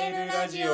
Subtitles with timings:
[0.00, 0.70] めるラジオ。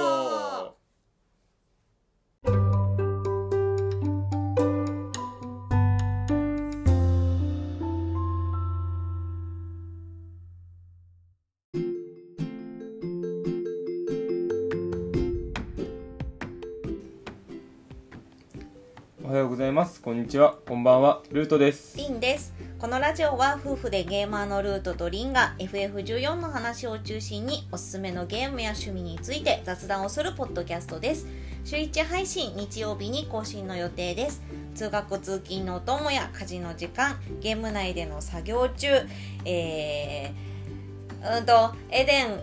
[19.24, 20.00] おはようございます。
[20.00, 20.56] こんにちは。
[20.68, 21.22] こんばんは。
[21.32, 21.98] ルートです。
[21.98, 31.26] リンですこのラジオは夫婦でゲーマーのルートとリンが FF14 の話を中心におすすめのゲームや趣味について雑談をするポッドキャストです。
[31.64, 34.42] 週1配信日曜日に更新の予定です。
[34.74, 38.88] 通学通勤のお供や家事の時間ゲーム内での作業中
[39.46, 42.40] えー、うんとエデン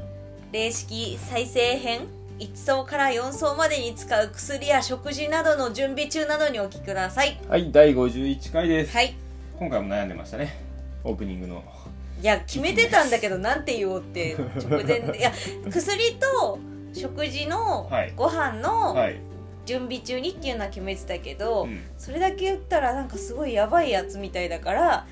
[0.52, 2.08] 霊式再生編
[2.40, 7.40] 1層から4層までに使う薬や食事などの準備中などにお聞きください。
[7.48, 9.23] はい第51回です、はい
[9.60, 10.56] 今回も悩んでましたね。
[11.04, 11.64] オープニングの。
[12.22, 15.18] いや決めてたんだけどなんて言おうって直前で。
[15.20, 15.32] いや
[15.70, 16.60] 薬と
[16.94, 18.14] 食事のはい。
[18.16, 19.20] ご飯のはい、
[19.66, 21.82] 準備中にっていうのは決めてたけど、うん。
[21.98, 25.06] それだけ言ったらなんかすごいやばいやつみたいだから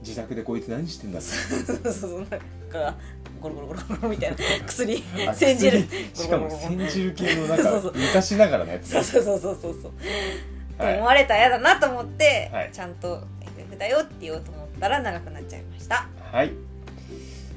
[0.00, 1.28] 自宅でこいつ何してんだって。
[1.28, 2.94] そうそうそうなんか
[3.40, 5.84] ゴロゴロゴロゴロみたいな薬あ煎じる。
[5.84, 9.92] 薬しかも煎じる系のなんかそうそう昔ながらのやつそうそうそうそうそうそう、
[10.82, 10.94] はい。
[10.94, 12.70] と思われたら嫌だなと思って、はい。
[12.72, 13.22] ちゃんと
[13.78, 16.06] だよって言おうと思ったら長くなっちゃいました。
[16.32, 16.52] はい。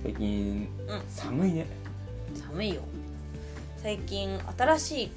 [0.03, 1.65] 最近、うん寒いね。
[2.35, 2.81] 寒いよ。
[3.77, 5.11] 最近新しい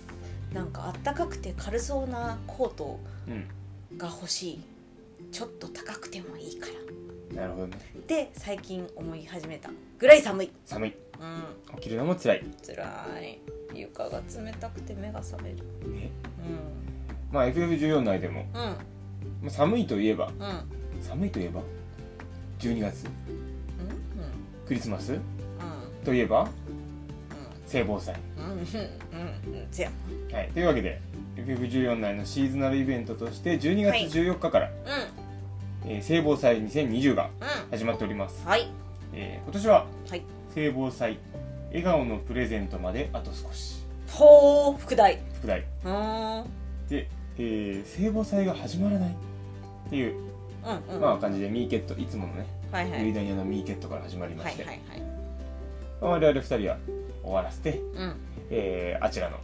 [0.54, 4.60] なんかあったかくて軽そうなコートうんが欲しい。
[5.30, 6.66] ちょっと高くてもいいか
[7.32, 7.42] ら。
[7.42, 7.76] なるほどね。
[7.98, 10.50] って最近思い始めたぐらい寒い。
[10.64, 10.94] 寒い。
[11.20, 11.76] うん。
[11.76, 12.44] 起きるのも辛い。
[12.66, 12.84] 辛
[13.20, 13.38] い。
[13.74, 15.56] 床が冷たくて目が覚める。
[15.90, 16.10] ね
[17.30, 18.54] うまあ FF14 内でも、んうん。
[18.54, 18.76] ま
[19.46, 20.28] あ、寒いといえば。
[20.28, 20.73] うんうん
[21.08, 21.60] 寒いといえば
[22.58, 23.04] ？12月。
[24.66, 25.18] クリスマス？
[26.04, 26.48] といえば？
[27.66, 28.14] 聖防祭。
[30.32, 31.00] はい、というわけで
[31.36, 34.08] FF14 内のシーズナルイベントとして12はい。
[34.08, 34.70] 月14日から、う
[35.86, 37.30] えー聖防祭2020が
[37.70, 38.68] 始まっております、はい。
[39.12, 40.22] えー今年ははい。
[40.54, 41.18] 聖防祭
[41.68, 43.82] 笑顔のプレゼントまであと少し。
[44.10, 45.20] ほう副題。
[45.34, 45.60] 副題。
[45.84, 46.46] うーん。
[46.88, 50.14] で、えー聖防祭が始まらないっていう、
[50.64, 51.00] うんうん。
[51.00, 53.00] まあ、感じでミーケットいつものねはいはい。
[53.00, 55.00] ユリダニアのミーケットから始まりまして、はいはいはい。
[56.00, 56.76] まあ我々2人は
[57.22, 58.16] 終わらせて、うん。
[58.50, 59.38] えーあちらの、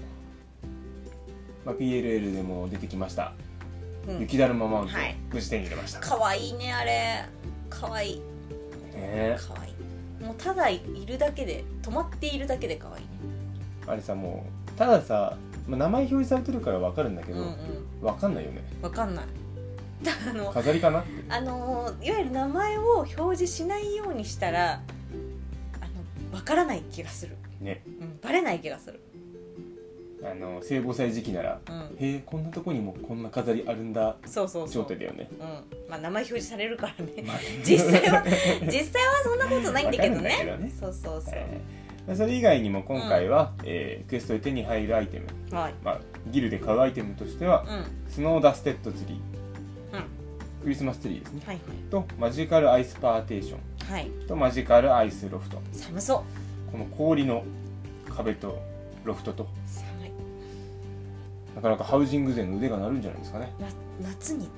[1.64, 3.32] まあ、PLL でも出てきました、
[4.08, 4.20] うん。
[4.20, 5.16] 雪だるまマウントをはい。
[5.32, 7.26] 無事手に入れました、かわいいねあれ。
[7.68, 8.14] かわい。
[8.14, 8.20] い
[8.94, 9.36] ね。
[9.38, 9.70] かわい。
[9.70, 13.10] いもうただいるだけで止まっているだけでかわいいね。
[13.86, 17.56] あれさもうたださ、まあ、名前表示されてるから分かるんだけど、うんうん。
[18.02, 18.62] 分かんないよね。
[18.82, 19.24] わかんない。
[19.24, 19.30] だ
[20.28, 21.04] あの飾りかな？
[21.28, 24.78] あのいわゆる名前を表示しないようにしたらあ
[26.32, 27.82] のわからない気がする、ね。
[28.00, 29.00] うん、バレない気がする。
[30.22, 31.96] あの聖母祭時期ならうん。
[31.98, 34.82] へえこんなとこにもこんな飾りあるんだそうそうそう。
[34.82, 35.28] 状態だよね。
[35.38, 35.46] うん。
[35.88, 37.22] まあ名前表示されるからね。
[37.26, 37.38] まあ。
[37.64, 38.22] 実際は
[38.66, 40.72] 実際はそんなことないんだけどわかるんだけねどね。
[40.78, 41.80] そうそうそう、えー
[42.16, 45.74] それ以外にも今回は、えークエストで手に入るアイテム、はい。
[45.84, 48.10] まあ、ギルで買うアイテムとしては、うん。
[48.10, 49.29] スノーダステッドツリー、うん
[50.62, 51.42] クリスマスツリーですね。
[51.46, 51.58] はい
[51.90, 53.92] とマジカルアイスパーテーション。
[53.92, 54.02] はい。
[54.02, 55.60] はいとマジカルアイスロフト。
[55.72, 56.24] 寒そ
[56.68, 56.72] う。
[56.72, 57.44] この氷の
[58.08, 58.60] 壁と
[59.04, 59.48] ロフトと。
[59.66, 60.10] 寒い。
[61.56, 63.52] なかなかハウジング税の腕が鳴るんじゃないですかね。
[63.58, 63.66] な
[64.08, 64.48] 夏に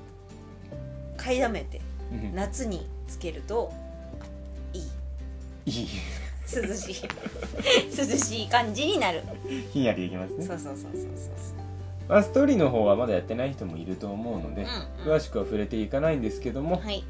[1.17, 1.81] 買いだめて
[2.11, 2.35] うん。
[2.35, 3.71] 夏につけると
[4.73, 4.81] いい。
[5.65, 5.87] いい。
[6.53, 6.95] 涼しい。
[7.97, 9.21] 涼しい感じになる。
[9.71, 10.45] ひんやりできますね。
[10.45, 11.62] そうそうそうそうそう
[12.09, 14.67] まあ、ストーリーの方はまだやってない人もいると思うので、うん
[15.05, 15.13] うん。
[15.15, 17.03] 詳しくは触れていかないんですけども、はい。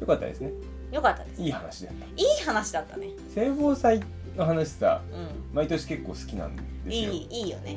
[0.00, 0.52] よかったですね。
[0.90, 1.42] よかったです。
[1.42, 2.06] いい話だった。
[2.06, 3.08] いい話だったね。
[3.34, 4.02] 聖望祭
[4.36, 7.12] の話さう毎年結構好きなんでんすよ。
[7.12, 7.76] いいいいよね。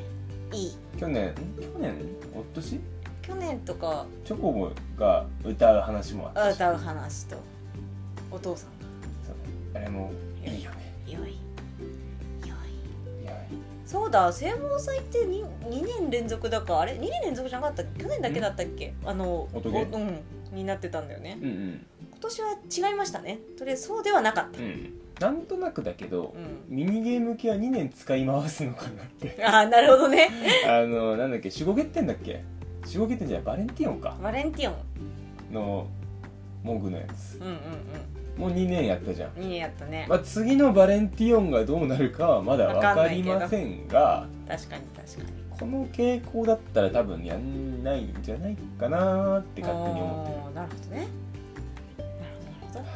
[0.53, 0.77] いい。
[0.97, 1.95] 去年ん去年？
[2.35, 2.79] おとし？
[3.21, 6.55] 去年とかチョコボが歌う話もあったし。
[6.55, 7.37] 歌う話と
[8.31, 8.69] お父さん
[9.25, 9.35] そう。
[9.75, 10.11] あれも
[10.45, 10.80] いいよね
[13.91, 16.79] そうだ聖望祭って 2, 2年連続だか。
[16.79, 18.93] あれ？2年連続じゃなかった去年だけだったっけ？
[19.03, 20.55] あのうん。
[20.55, 21.37] になってたんだよね。
[21.41, 21.85] うんうん。
[22.11, 23.39] 今年は違いましたね。
[23.57, 24.93] とりあえずそうではなかった、うん。
[25.19, 26.33] なんとなくだけど
[26.69, 26.75] う、ん。
[26.77, 29.37] ミニゲーム系は2年使い回すのかなって。
[29.43, 30.29] ああなるほどね。
[30.65, 31.49] あのなんだっけ？
[31.49, 32.41] 守護月点だっけ？
[32.85, 33.45] 守護月点じゃない？
[33.45, 34.17] バレンティオンか。
[34.23, 35.53] バレンティオン。
[35.53, 35.85] の
[36.63, 37.37] モグのやつ。
[37.39, 37.55] うんうん
[38.41, 40.07] もう2年やったじゃん、うんいいやったね。
[40.09, 45.41] まあ、次のバレンティオンがどうなるかはまだ分かりませんが確かに確かに。
[45.59, 50.55] この傾向だったら多分やんないんじゃないかなって勝手に思ってる。
[50.55, 50.97] なるほどね。
[50.97, 51.07] なる
[52.61, 52.91] ほどなる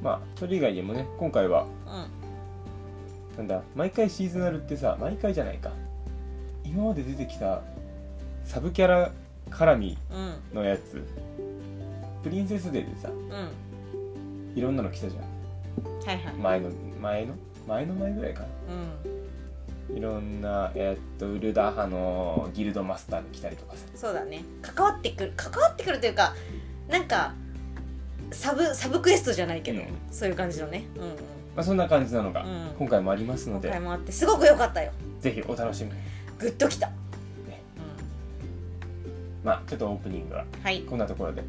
[0.00, 1.70] まあそれ以外にもね今回はほ
[3.36, 5.72] どなんだ毎回シーズナルってさ毎回じゃないか。
[6.64, 7.62] 今まで出てきた
[8.44, 9.10] サブキャラ
[9.50, 10.54] 絡みうん。
[10.54, 11.04] のやつ。
[12.22, 13.67] プリンセスデーでさうん
[14.54, 15.22] いろんなの来たじゃん。
[16.06, 16.34] はいはい。
[16.34, 17.34] 前の前の？
[17.66, 19.94] 前の前ぐらいかうん。
[19.94, 23.86] ないろんなえーっとウルダー派のギルドマスターに来たりとかさ。
[23.94, 24.42] そうだね。
[24.62, 26.34] 関わってくる関わってくるというか
[26.88, 27.34] なんか
[28.30, 29.86] サブサブクエストじゃないけど、うん。
[30.10, 30.84] そういう感じのね。
[30.96, 31.08] うんうん。
[31.56, 32.70] まあ、そんな感じなのがうん。
[32.78, 34.92] 今回もありますので、今回もあってすごく良かったよ。
[35.20, 35.96] ぜひお楽しみに、
[36.38, 36.94] グッときた、ね。
[39.42, 40.82] うまあちょっとオープニングはん、はい。
[40.82, 41.44] こんなところで、う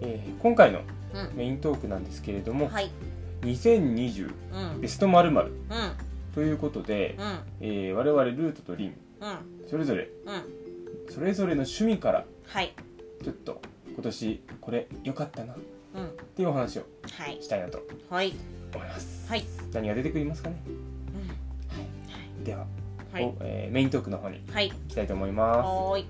[0.00, 0.82] えー今回のん
[1.34, 2.90] メイントークなんですけれども、うんはい
[3.42, 4.32] 2020
[4.74, 4.80] うん。
[4.80, 5.48] ベスト〇〇。
[5.48, 5.54] うん。
[6.34, 7.38] ということで、うん。
[7.60, 9.68] えー我々ルートとリンうん。
[9.68, 11.12] それぞれうん。
[11.14, 12.74] それぞれの趣味からはい。
[13.22, 13.60] ちょっと
[13.94, 15.56] 今年これ良かったなっ
[15.94, 16.08] うん。
[16.34, 16.82] ていうお話を
[17.12, 17.38] はい。
[17.40, 18.34] したいなとはい。
[18.74, 19.44] 思います、はい。
[19.72, 20.56] 何が出てくりますかね？
[22.38, 22.44] うん。
[22.44, 22.66] では、
[23.12, 23.24] はい。
[23.24, 24.68] おえーメイントークの方にはい。
[24.70, 25.56] 行きたいと思います。
[25.58, 26.06] はーい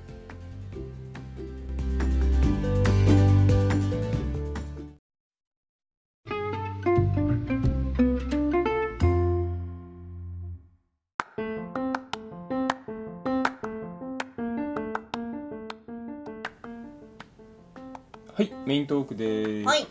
[18.88, 19.86] トークです、はい。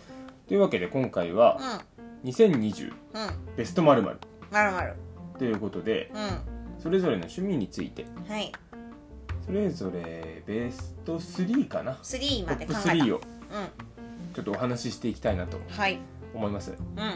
[0.48, 1.58] というわけで今回は
[2.24, 2.30] うん。
[2.30, 3.56] 2020うん。
[3.56, 4.20] ベストまるまる
[5.38, 8.04] ということでうそれぞれの趣味について。
[8.04, 8.52] んはい。
[9.46, 12.80] それぞれベスト3かな？3トップまで考えた。
[12.94, 13.22] 3をう
[14.34, 16.00] ちょっとお話ししていきたいなとんはい。
[16.34, 16.72] 思います。
[16.72, 16.78] うん。
[16.98, 17.14] じゃ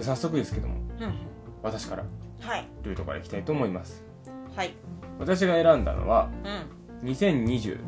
[0.00, 1.14] あ早速ですけどもうん。
[1.62, 2.04] 私から
[2.40, 2.66] はい。
[2.82, 4.02] ルートからいきたいと思います。
[4.56, 4.74] はい。
[5.18, 6.30] 私が選んだのは
[7.02, 7.08] うん。
[7.10, 7.78] 2020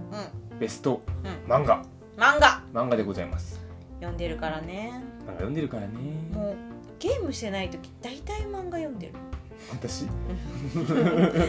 [0.52, 0.58] うん。
[0.58, 1.52] ベストうん。
[1.52, 1.82] 漫画。
[2.16, 3.58] 漫画漫画でございます。
[4.00, 5.02] 読んでるからね。
[5.22, 5.94] 漫画読んでるからね。
[6.30, 6.56] もう
[6.98, 9.14] ゲームしてない時大体漫画読んでる。
[9.72, 10.04] 私？
[10.04, 10.08] っ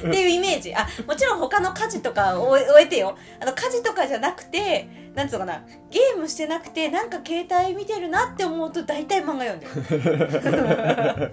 [0.09, 0.73] ていうイメージ。
[0.73, 3.17] あもちろん他の家事とかを終え終えてよ。
[3.41, 5.65] あの家事とかじゃなくてなんつうのかな？
[5.89, 11.31] ゲームしてなくてなんか携帯見てるなって思うと大体漫画読んでる、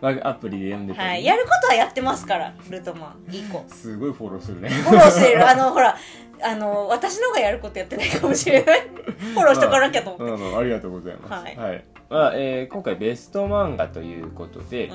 [0.00, 1.08] ま あアプリで読んでうん、たり。
[1.10, 1.24] はい。
[1.26, 4.70] やることはやってますからルトマン1個すごいフォローするね。
[4.70, 5.46] フォローしてる。
[5.46, 5.94] あのほら
[6.42, 8.80] あの私の方がやることやってないかもしれない。
[9.34, 11.58] フォローしとかなきゃと思って、うんうんありがとうございます。
[11.60, 11.84] はい。
[12.08, 14.94] まあえー今回ベスト漫画ということで、う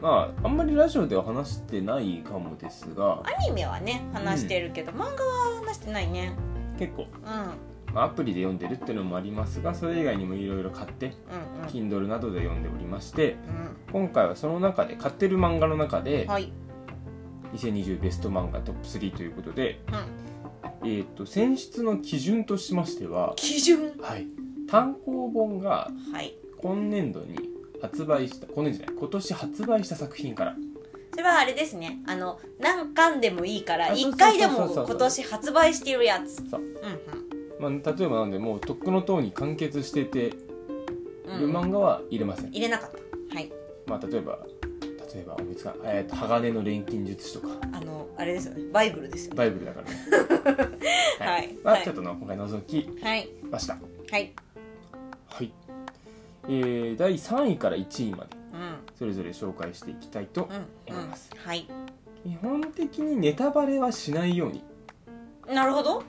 [0.00, 3.20] まああんまりラジオでは話してないかもですが。
[3.22, 6.32] アニメはね話してるけど、漫画は話してないね
[6.78, 7.94] 結構、うん。
[7.94, 11.12] まあ、アプリで読んでるっていうのもありますがそれ以外にもいろいろ買って
[11.68, 13.36] Kindle などで読んでおりまして
[13.88, 16.52] う今回はその中で買ってる漫画の中でんはい
[17.54, 19.80] 2020ベスト漫画トップ3ということで、
[20.82, 20.90] うん。
[20.90, 23.92] えっ、と選出の基準としましては、基準？
[24.00, 24.26] はい、
[24.68, 26.34] 単行本がはい。
[26.58, 27.38] 今年度に
[27.80, 30.56] 発売した今年じゃない今年発売した作品から
[31.16, 32.00] それはあれですね。
[32.06, 36.46] あの何巻でもいいからあそうそう1回でも今年発売してるやつ。
[36.50, 36.60] そう。
[36.60, 36.70] うん
[37.58, 40.34] まあ、例えばなんでもうとっくの塔に完結してて
[41.24, 43.34] うんる漫画は入れません、入れなかった。
[43.34, 43.50] はい。
[43.86, 44.38] まあ、例えば
[45.14, 47.54] 例えば思いつかんえーと鋼の錬金術師とか。
[47.72, 48.70] あのあれですよね。
[48.70, 49.38] バイブルですよね。
[49.38, 50.76] バイブルだからね。
[51.18, 51.56] はい。
[51.64, 51.84] まあ、はい。
[51.84, 53.78] ちょっとの今回除きはいました。
[54.10, 54.34] はい。
[55.28, 55.50] はい。
[56.44, 58.30] えー、第3位から1位まで。
[58.32, 58.35] うん
[58.98, 60.66] それぞれ紹介していきたいとうんうん。
[60.88, 61.66] 思います、はい。
[62.24, 64.64] 基本的にネタバレはしないように。
[65.46, 66.02] なるほど。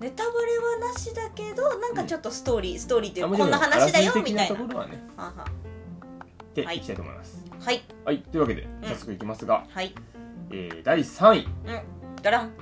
[0.00, 4.46] ネタバレはなしだけどなんかちょっとストーリー、ストーリーっていうかこんな話だよみたいな。
[4.46, 5.02] ところはね。
[5.16, 5.24] は。
[5.24, 6.54] ははい。
[6.54, 7.44] でいきたいと思います。
[7.60, 7.82] はい。
[8.04, 9.94] はいというわけで早速いきますが、はい。
[10.50, 11.38] えー、第3位。
[11.40, 11.52] うん。
[12.22, 12.52] ドラン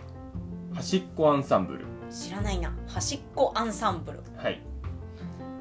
[0.75, 1.85] 端っこアンサンブル。
[2.11, 2.73] 知らないな。
[2.87, 4.21] 端っこアンサンブル。
[4.37, 4.63] はい。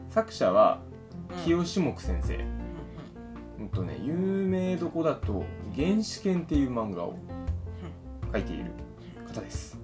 [0.09, 0.79] 作者は
[1.29, 1.43] うん。
[1.43, 2.60] 清志木先生、うん
[3.69, 5.43] とね有名どこだと
[5.75, 7.15] 「原始圏」っていう漫画を
[8.31, 8.65] 書いている
[9.27, 9.77] 方です。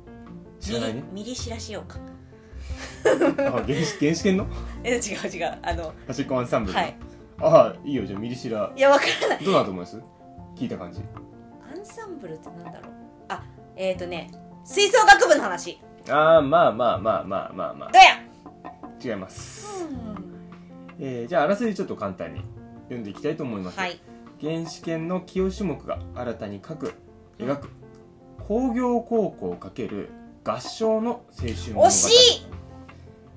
[0.60, 0.96] 知らない？
[0.96, 2.00] ねミリ知らしようか。
[3.06, 4.48] あ原始原始圏の？
[4.84, 5.60] え違う違う。
[5.62, 6.82] あの端っこアンサンブルの？
[6.82, 6.96] はい。
[7.40, 9.44] ああいいよじゃあミリシラいやわからない。
[9.44, 10.02] どうだと思います？
[10.56, 11.02] 聞いた感じ。
[11.72, 12.92] アンサンブルってなんだろう？
[13.30, 13.44] あ
[13.76, 14.32] えっ、ー、とね
[14.66, 15.80] 吹奏楽部の話。
[16.10, 17.92] ああまあまあまあまあまあまあ。
[17.92, 19.14] どうや？
[19.14, 19.86] 違います、
[21.00, 22.42] えーじゃああらすじちょっと簡単に
[22.88, 24.00] 読んでいきたいと思います、はい。
[24.42, 26.94] 原始圏の清志木が新たに書く
[27.40, 27.70] 描く
[28.48, 30.10] 工業高校×
[30.44, 31.86] 合唱の青春物語。
[31.88, 32.48] 惜しい、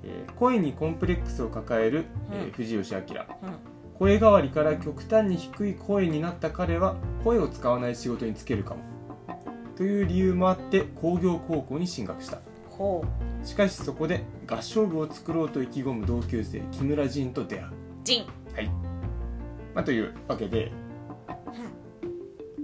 [0.03, 2.51] えー声にコンプレックスを抱える、えーうん。
[2.51, 2.99] 藤吉明。
[2.99, 3.05] うん。
[3.99, 8.81] 声変わりから極端に低い声になった彼は声を使わない仕事に就けるかも。
[9.75, 12.39] という理由もあって工業高校に進学した。
[12.69, 13.03] ほ
[13.43, 13.45] う。
[13.45, 17.67] しかしそこで合唱部を作ろうと意気込む同級生木村仁と出会う。
[18.03, 18.90] ジンはい
[19.73, 20.71] まあ、というわけで。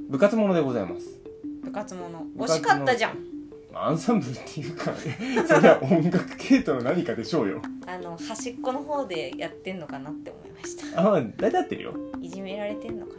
[0.10, 1.20] 部活ものでございます。
[1.64, 2.26] 部活もの。
[2.38, 3.38] 惜しかったじゃん。
[3.74, 4.92] アンサンブルっていうか
[5.48, 7.62] それは音楽系統の何かでしょうよ。
[7.86, 11.00] あの端っこの方でやってんのかなって思いました。
[11.00, 11.94] あまあ大体合ってるよ。
[12.20, 13.14] いじめられてんのか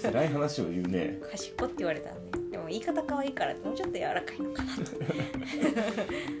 [0.02, 1.18] 辛い話を言うね。
[1.20, 4.82] な端っこって言われたらねでも言い方可愛いからもうちょっと柔らかいのかなと。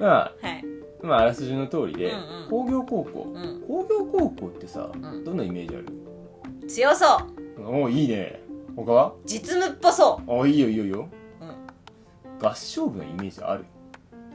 [0.00, 3.32] まあはいまああらすじの通りで、うんうん工業高校。
[3.34, 3.62] うん。
[3.66, 5.24] 工業高校ってさ、ん。
[5.24, 6.68] どんなイメージある？
[6.68, 7.18] 強そ
[7.58, 7.62] う。
[7.66, 8.42] おおいいね。
[8.76, 9.14] 他は？
[9.24, 11.08] 実務っぽそおいいよいいよいいよ。
[11.40, 13.64] う、うん、合唱部のイメージある？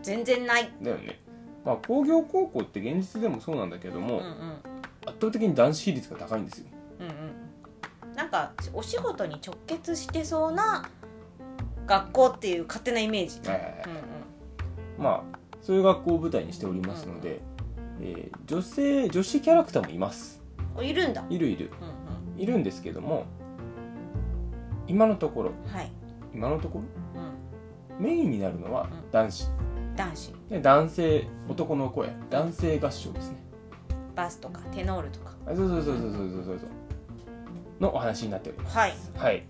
[0.01, 0.71] 全然ない。
[0.81, 1.19] だよね。
[1.65, 4.31] まあ工業高校って現実でもそうなんだけども、うんうん。
[5.05, 6.65] 圧倒的に男子比率が高いんですよ。
[6.99, 7.07] うん
[8.09, 8.15] うん。
[8.15, 10.89] なんかお仕事に直結してそうな
[11.85, 13.83] 学校っていう勝手なイメージ、はいはいはい。
[13.85, 13.95] うんう
[15.01, 15.03] ん。
[15.03, 15.36] まあ
[15.67, 17.41] そういう学校を舞台にしておりますので、
[17.99, 20.41] えー女性女子キャラクターもいます。
[20.81, 21.25] いるんだ。
[21.29, 21.69] いるいる。
[21.81, 21.87] うん
[22.37, 23.25] ういるんですけども
[24.87, 25.91] 今のところはい、
[26.33, 27.19] 今のところ
[27.99, 28.05] うん。
[28.05, 29.47] メインになるのは男子。
[29.49, 30.33] ん、男子。
[30.49, 32.15] で男性男の声。
[32.29, 33.37] 男性合唱ですね。
[34.15, 35.33] バスとかテノールとか。
[35.45, 36.57] あそうそうそうそうそうそうそう。
[37.81, 38.77] のお話になっております。
[38.77, 38.93] はい。
[39.17, 39.45] はい。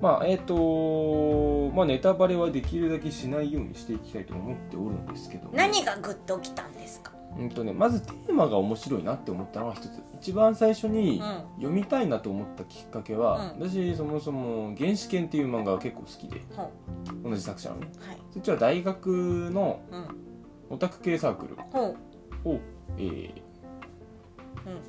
[0.00, 5.48] まあえっ、とまあネタバレはできるだけしないようにしていきたいと思っておるんですけど。
[5.48, 7.12] も何がグッときたんですか？
[7.38, 10.02] うんとね、まずテーマが面白いなって思ったのが一つ。
[10.20, 11.44] 一番最初にうん。
[11.56, 16.40] 読みたいなと思ったきっかけは、う私そもそも「原始圏」っていう漫画が結構好きで。
[16.56, 16.70] ほ
[17.22, 17.88] 同じ作者のね。
[18.04, 18.18] うはい。
[18.32, 20.06] そっちは大学のうん。
[20.70, 21.94] オタク系サークルほ
[22.44, 22.48] う。
[22.48, 22.58] を
[22.96, 23.42] えー、
[24.64, 24.80] 何今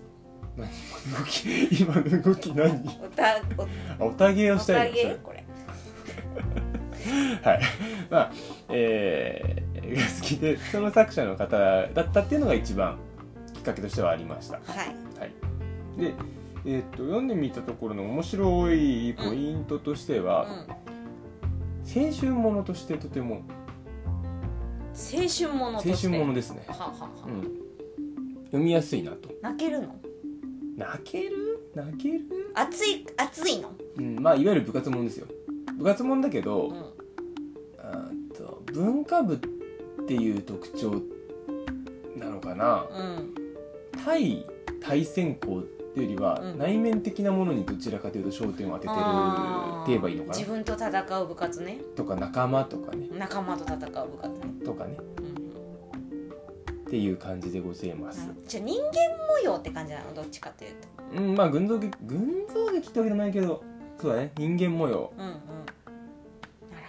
[0.57, 2.83] の動き今の動き何？
[3.03, 5.43] おたおあオタゲーをおたしたいのそれげこれ。
[7.43, 7.61] はい。
[8.09, 8.31] まあ
[8.69, 12.99] えー、が好きでその作者の方だったっていうのが一番
[13.53, 14.57] きっかけとしてはありました。
[14.57, 14.77] はい。
[15.19, 15.31] はい、
[15.99, 16.13] で、
[16.65, 20.47] えーっと読んでみたところの面白いポイントとしては、
[21.95, 23.41] 青春ものとしてとても
[24.93, 27.27] 青春ものと青春ものですね、はあはあはあ。
[27.27, 27.41] うん、
[28.45, 29.29] 読みやすいなと。
[29.41, 29.95] 泣けるの？
[30.81, 31.59] 泣ける？
[31.75, 32.21] 泣ける、
[32.53, 33.71] 熱い熱いの？
[33.97, 35.27] うん、まあいわゆる部活もんですよ。
[35.77, 36.75] 部活もんだけど、うん。
[37.77, 39.37] あーと文化部っ
[40.07, 41.01] ていう特徴
[42.17, 42.87] なのかな。
[42.91, 43.33] うん。
[44.03, 44.45] 対
[44.81, 45.61] 対戦校っ
[45.93, 46.57] ていうよりは、うん。
[46.57, 49.83] 内面的なものにどちらかというと焦点を当ててるあー。
[49.83, 50.37] って言えばいいのかな。
[50.37, 51.79] 自分と戦う部活ね。
[51.95, 53.07] とか仲間とかね。
[53.17, 54.97] 仲間と戦う部活ね、とかね。
[55.17, 55.20] うん
[56.91, 58.91] っていう感じでございます、じゃあ人間
[59.25, 60.13] 模様って感じなの？
[60.13, 61.15] どっちかというと。
[61.15, 63.63] うん、まあ群像劇群像劇ってわけじゃないけど
[63.97, 64.33] そうだね。
[64.35, 65.13] 人間模様。
[65.17, 65.31] うんうん。
[65.31, 65.41] なる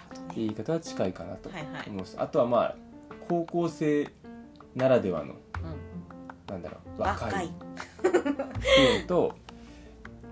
[0.09, 1.83] ほどってね言い方は近いかなとはいはい。
[1.87, 2.75] 思います、あとはまあ
[3.29, 4.11] 高校生
[4.75, 5.37] ならではのうん。
[6.49, 7.49] なんだろう若若いい。
[7.49, 7.51] っ
[8.01, 8.07] て
[8.81, 9.35] いうのと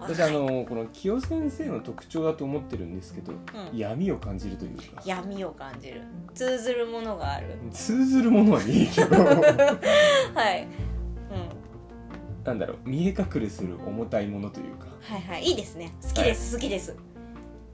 [0.02, 3.78] 私あのこの清先生の特徴だと思ってるんですけど、うん。
[3.78, 5.02] 闇を感じるというか。
[5.06, 6.02] 闇を感じる。
[6.34, 7.48] 通ずるものがある。
[7.72, 9.16] 通ずるものはねえけど。
[9.24, 12.78] はい、うん、なんだろう。
[12.84, 14.88] 見え隠れする重たいものというか。
[15.02, 15.44] はいはい。
[15.44, 15.94] いいですね。
[16.02, 16.96] 好きです、好きです。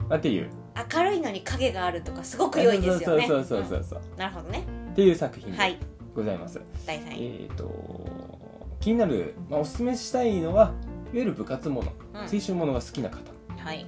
[0.08, 0.48] まあっていう？
[0.94, 3.26] 明るいのに影があるとかすごく良いですよね。
[3.26, 4.14] そうそうそうそうそう、う。
[4.14, 4.18] ん。
[4.18, 4.64] なるほどね。
[4.92, 5.78] っていう作品ではい。
[6.14, 7.70] ございます、第3位、えっ、と
[8.80, 10.72] 気になる、まあ、おすすめしたいのは
[11.12, 12.20] ゆる部活もの、うん。
[12.20, 13.18] 青春ものが好きな方。
[13.56, 13.86] はい。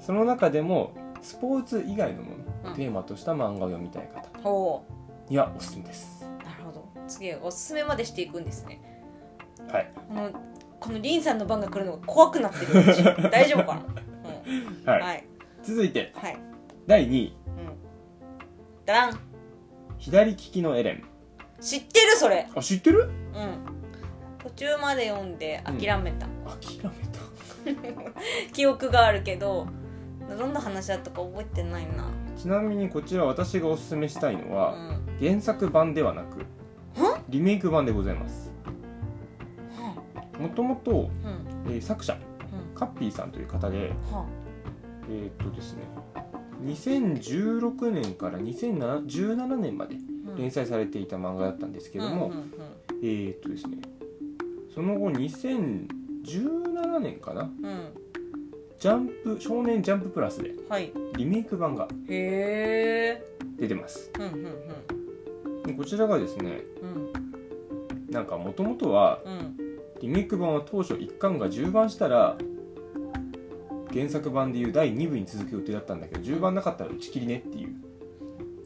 [0.00, 2.30] その中でもスポーツ以外のも
[2.64, 2.74] の、うん。
[2.74, 4.28] テーマとした漫画を読みたい方。
[4.42, 4.84] ほ
[5.28, 6.24] にはおすすめです。
[6.24, 6.88] うなるほど。
[7.06, 8.80] 次おすすめまでしていくんですね。
[9.70, 9.90] はい。
[10.08, 10.30] この
[10.80, 15.24] このリンさんの番が来るのが怖くなってる私 大丈夫かな、うん、はい、はい。
[15.62, 16.38] 続いてはい。
[16.86, 17.36] 第2位。
[17.58, 18.86] うん。
[18.86, 19.20] ダラン。
[19.98, 21.04] 左利きのエレン。
[21.60, 22.48] 知ってるそれ。
[22.54, 23.02] あ知ってる？
[23.02, 23.78] うん。
[24.38, 26.90] 途中まで読んで諦めた、諦め
[28.14, 28.52] た。
[28.52, 29.66] 記憶があるけど
[30.38, 32.08] どんな話だったか覚えてないな。
[32.36, 35.00] ちなみにこちら私がおすすめしたいのうは、ん。
[35.20, 36.44] 原作版ではなく
[37.28, 38.52] リメイク版でございます。
[40.38, 41.10] もともと、
[41.80, 42.74] 作者うん。
[42.74, 44.24] カッピーさんという方では
[45.10, 45.82] えーっとですね
[46.62, 49.96] 2016年から2017年まで
[50.34, 52.32] あ連載されていた漫画だったんですけども、
[53.02, 53.78] えーっとですね
[54.74, 55.10] その後
[56.28, 57.42] 2017年かな？
[57.42, 57.50] うん。
[58.78, 60.54] ジャンプ少年ジャンププラスで。
[60.68, 60.92] はい。
[61.16, 63.24] リメイク版がへえ
[63.58, 64.10] 出てます。
[64.18, 64.44] うんうん
[65.64, 68.12] でこちらがですねうん。
[68.12, 69.56] なんかもともとはうん。
[70.00, 72.38] リメイク版は当初1巻が10番したら
[73.92, 77.74] 原作版でいう第2部に続く予定だったんだけど10番なかったら打ち切りねっていう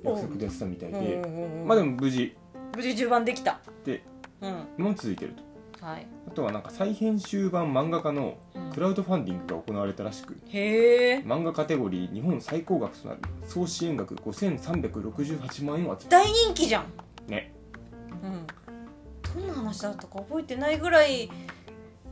[0.05, 0.99] 約束でやってたみたいで。
[0.99, 1.25] うん。
[1.25, 2.35] うんうんまあでも無事。
[2.77, 3.61] 無事10番できた。
[3.85, 4.03] で
[4.43, 4.85] うん。
[4.85, 5.52] も続いてると
[5.83, 8.73] はい、あとはなんか再編集版漫画家のうん。
[8.73, 11.19] クラウドファンディングが行われたらしくへえ。
[11.27, 16.85] 漫画カテゴリー日本最高額となる総支援額5368万円を集め大人気じゃん。
[16.85, 17.53] たね。
[18.23, 19.41] うん。
[19.43, 21.29] どんな話だったか覚えてないぐらい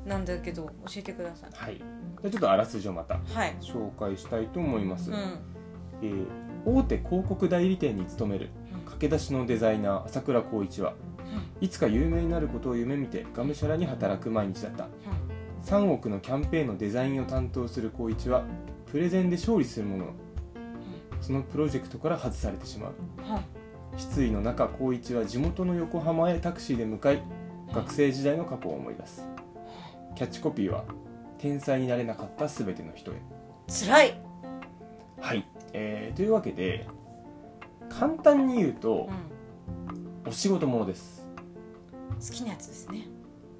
[0.04, 1.50] なんだけど教えてください。
[1.54, 1.76] はい。
[1.76, 3.56] じゃあちょっとあらすじをまたはい。
[3.60, 5.16] 紹介したいと思います、うん。
[6.02, 6.26] えー
[6.64, 8.50] 大手広告代理店に勤める
[8.84, 10.94] 駆け出しのデザイナー朝倉光一は
[11.60, 14.88] いつか有名になることを夢見てがむしゃらに働く毎日だった。
[15.64, 18.44] 3億のキャンペーンのデザインを担当する光一は
[18.86, 20.04] プレゼンで勝利するもの。
[20.06, 20.12] の
[21.20, 22.92] そのプロジェクトから外されてしまう。
[23.96, 27.22] 失意の中光一は地元の横浜へタクシーで向かい
[27.72, 29.28] 学生時代の過去を思い出す。
[30.14, 30.84] キャッチコピーは
[31.38, 33.14] 「天才になれなかった全ての人へ
[33.66, 34.20] つらい、」
[35.20, 36.86] はい、えーというわけで
[37.88, 39.39] 簡単に言うとうん、
[40.26, 41.26] お仕事ものです。
[42.20, 43.06] 好きなやつですね。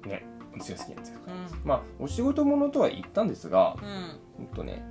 [0.05, 1.21] ね私が好きなやつです
[1.63, 1.67] うん。
[1.67, 3.75] まあお仕事ものとは言ったんですが
[4.37, 4.45] うん。
[4.45, 4.85] ほんとね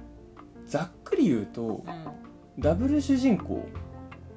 [0.66, 1.82] ざっくり言うとうん。
[2.58, 3.66] ダブル主人公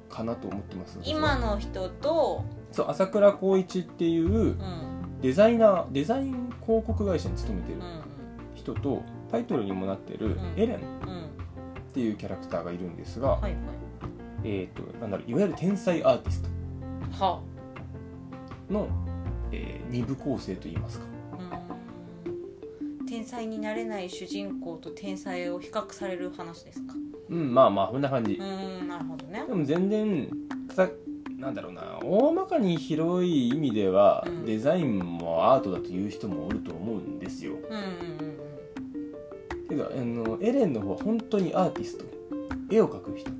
[0.08, 0.98] かなと思ってます。
[1.04, 5.20] 今の人と、そう朝倉光一っていううん。
[5.20, 8.02] デザイナーデザイン広告会社に勤めてるうん
[8.54, 10.38] 人とタイトルにもなってるん。
[10.56, 10.84] エレンっう
[11.90, 11.92] ん。
[11.92, 13.54] ていうキャラクターがいるんですが、はいはい。
[14.44, 16.48] えー、となんだろういわゆる天才アーティスト。
[16.48, 16.53] は
[18.70, 18.88] の、
[19.52, 21.04] えー二部構成といいますか。
[22.26, 23.06] うん。
[23.06, 26.94] 天才になれない主人公と天才を比較される話ですか？
[27.30, 29.44] うんまあまあこんな感じ、うんなるほどね。
[29.46, 30.28] でも全然
[30.74, 30.88] さ
[31.38, 32.00] なんだろうな。
[32.02, 34.44] 大まかに広い意味では、うん。
[34.44, 37.52] デザインもアートだという人もおると思うんですよ。
[37.52, 38.38] うんうん
[39.68, 42.04] けどあのエレンの方は本当にアーティスト。
[42.70, 43.30] 絵を描く人。
[43.30, 43.36] うん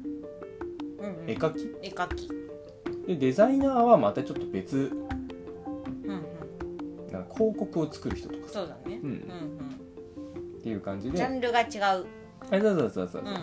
[1.04, 1.30] うんうん。
[1.30, 1.66] 絵描き。
[1.82, 2.28] 絵描き
[3.06, 4.76] でデザイナーはまたちょっと別。
[4.76, 7.12] うんうん。
[7.12, 8.52] なんか広告を作る人とかさ。
[8.54, 9.00] そうだね。
[9.02, 9.10] うん。
[9.10, 9.84] うん
[10.58, 11.10] っていう感じで。
[11.10, 11.70] うんジャンルが違う。
[11.76, 12.06] あ
[12.50, 13.36] そうそうそうそうそう、うんうん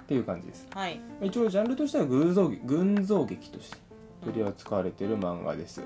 [0.00, 0.66] っていう感じです。
[0.74, 1.00] はい。
[1.22, 3.76] 一応ジャンルとしては群像劇群像劇として
[4.24, 5.80] 取り扱われてる漫画です。
[5.80, 5.84] ん。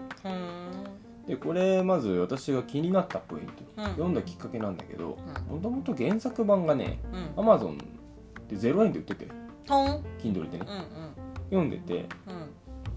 [1.27, 3.85] でこれまず私が気になったポイント、うん。
[3.91, 5.19] 読んだきっかけなんだけど
[5.51, 5.57] うん。
[5.57, 6.99] もともと原作版がね。
[7.37, 7.45] うん。
[7.45, 7.77] Amazon
[8.49, 9.29] で0円で売ってて。
[9.67, 10.03] トン。
[10.19, 10.67] Kindle でね。
[10.67, 11.15] うんうん。
[11.51, 12.07] 読んでて。
[12.27, 12.54] うん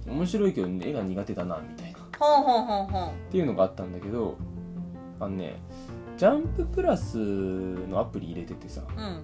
[0.07, 1.99] 面白いけど絵が苦手だなみたいな。
[1.99, 4.37] っほんほんほんほんていうのがあったんだけど
[5.19, 5.59] あのね
[6.17, 9.23] ジャンププラスのアプリ入れててさうんうん。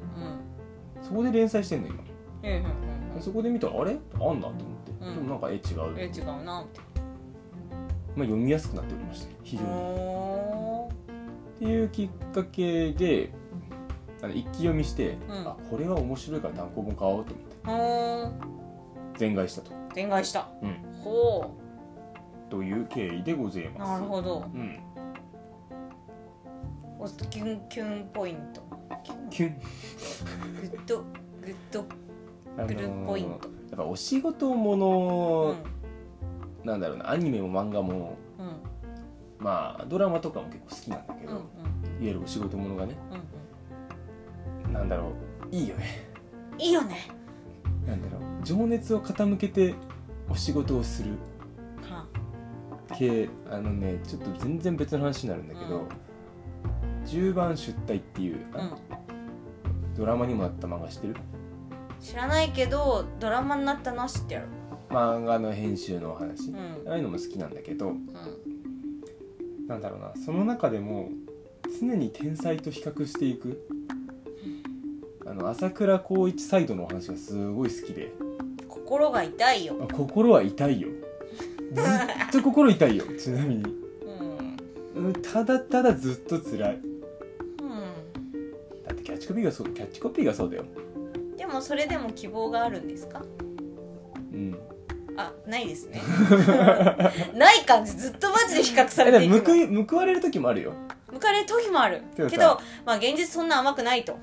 [1.02, 2.04] そこで連載してんの今。
[2.44, 2.56] うんうん
[3.16, 3.92] うんそこで見たらあれ？
[3.92, 5.16] あんなと思って、うん。
[5.16, 5.62] でもなんか絵違う、
[5.96, 6.82] え違うなって。
[8.16, 9.70] まあ、読みやすくなっておりまして非常に。
[9.70, 10.90] お
[11.56, 13.32] っていうきっかけで
[14.22, 15.48] あの一気読みして、うん。
[15.48, 17.34] あこれは面白いから単行本買おうと
[17.68, 19.20] 思って。
[19.20, 20.48] 全買いしたと、全買いした。
[20.62, 21.56] うん、ほ
[22.50, 23.92] という経緯でございうます。
[23.94, 24.46] なるほど。
[24.54, 24.80] うん、
[27.00, 28.62] おキュンキュンポイント。
[29.30, 29.60] キュン。
[29.60, 31.04] グッドグ
[31.48, 31.84] ッド
[32.68, 33.50] グルポイント。
[33.72, 34.80] やっぱお仕事もうん。
[34.80, 35.56] の、
[36.64, 39.44] なんだろうなアニメも漫画もうん。
[39.44, 41.44] まあドラマとかも結構好きなんだけど、うんうん。
[41.44, 41.48] いわ
[42.02, 44.74] ゆるお仕事ものがねうんうん。
[44.74, 45.08] なんだろ
[45.52, 46.08] ういいよね。
[46.60, 47.08] いいよね。
[47.88, 49.76] なんだろう情熱を傾けて
[50.30, 51.12] お仕事をする。
[51.82, 52.06] は
[52.96, 55.88] 系あのねちょっと全然別の話になるんだけど、うん。
[57.06, 58.44] 10番出退っていう、うん。
[59.96, 61.16] ドラマにもなった漫画知ってる？
[62.00, 64.44] 知らないけどドラマになったのは知ってる。
[64.90, 66.58] 漫画の編集のお話、うん。
[66.88, 68.08] ああいうのも好きなんだけどうん。
[69.68, 71.10] なんだろうなその中でも
[71.80, 73.68] 常に天才と比較していく。
[75.26, 78.12] あの朝倉光一サイドのお話がすごい好きで
[78.84, 79.76] 心が痛いよ。
[79.90, 80.90] あ心は痛いよ。
[81.74, 81.86] ずっ
[82.32, 83.06] と心痛いよ。
[83.20, 83.64] ちなみに。
[84.96, 85.06] うん。
[85.08, 86.76] うんただただずっと辛い。
[86.76, 88.84] うん。
[88.86, 90.66] だってキャッチコピーがそうキャッチコピーがそうだよ。
[91.38, 93.22] でもそれでも希望があるんですか？
[94.32, 94.58] うん。
[95.16, 96.02] あないですね。
[97.36, 97.92] ない感じ。
[97.94, 99.68] ずっとマジで比較されていくの。
[99.82, 100.74] も報われる時もあるよ。
[101.12, 102.02] 向かれる時もある。
[102.16, 104.18] けどさけどまあ現実そんな甘くないと。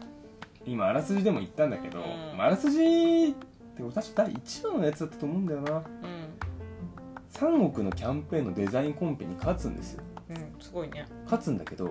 [0.66, 2.03] 今あらすじでも言ったんだけど、う
[2.35, 2.37] ん。
[2.37, 3.35] まああらすじ
[3.88, 5.73] って確か第1話のやつだったと思うんだよな。
[5.79, 5.83] う
[7.33, 10.03] 3億のキャンペーンのデザインコンペに勝つんですよ。
[10.29, 10.33] ん。
[10.33, 11.07] うんすごいね。
[11.25, 11.90] 勝つんだけど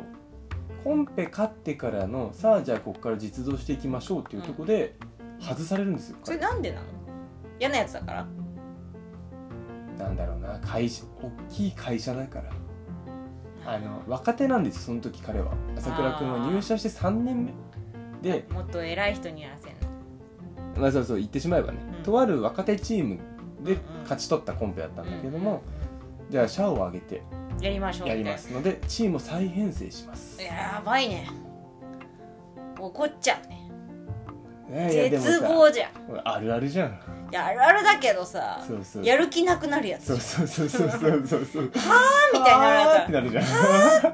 [0.83, 4.95] コンペ勝ってからのさあじゃあここから実動していきましょうっていうところで
[5.39, 6.85] 外されるんですよ、それなんでなの？
[7.59, 8.27] 嫌なやつだから。
[9.97, 10.59] なんだろうな。
[10.59, 12.51] 会社大きい会社だから。
[13.65, 15.53] あの若手なんですよその時彼は。
[15.77, 17.53] 朝倉君は入社して3年目。
[18.21, 19.68] でもっと偉い人にやらせ
[20.79, 22.03] まあそうそう言ってしまえばね、うん。
[22.03, 23.19] とある若手チーム
[23.61, 25.61] で勝ち取ったコンペだったんだけども、
[26.29, 27.21] じゃあ社を挙げて
[27.61, 28.07] やりましょう。
[28.07, 30.41] やりますのでチームを再編成します。
[30.41, 31.29] やばいね。
[32.79, 33.59] 怒っちゃうね。
[35.09, 35.91] 絶望じゃん。
[36.23, 36.99] あるあるじゃん。
[37.31, 39.05] いやあるあるだけどさそうそう。
[39.05, 41.45] やる気なくなるやつそうそうそうそうそうそう。
[41.45, 41.71] そう
[42.33, 43.43] みたいになるやつあーってなるじゃん。
[43.43, 43.61] もうい
[44.01, 44.13] いわ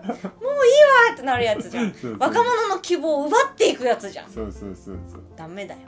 [1.12, 1.94] ーってなるやつじゃん。
[2.20, 4.30] 若者の希望を奪っていくやつじゃん。
[4.30, 5.22] そうそうそうそう。
[5.36, 5.82] ダメだよ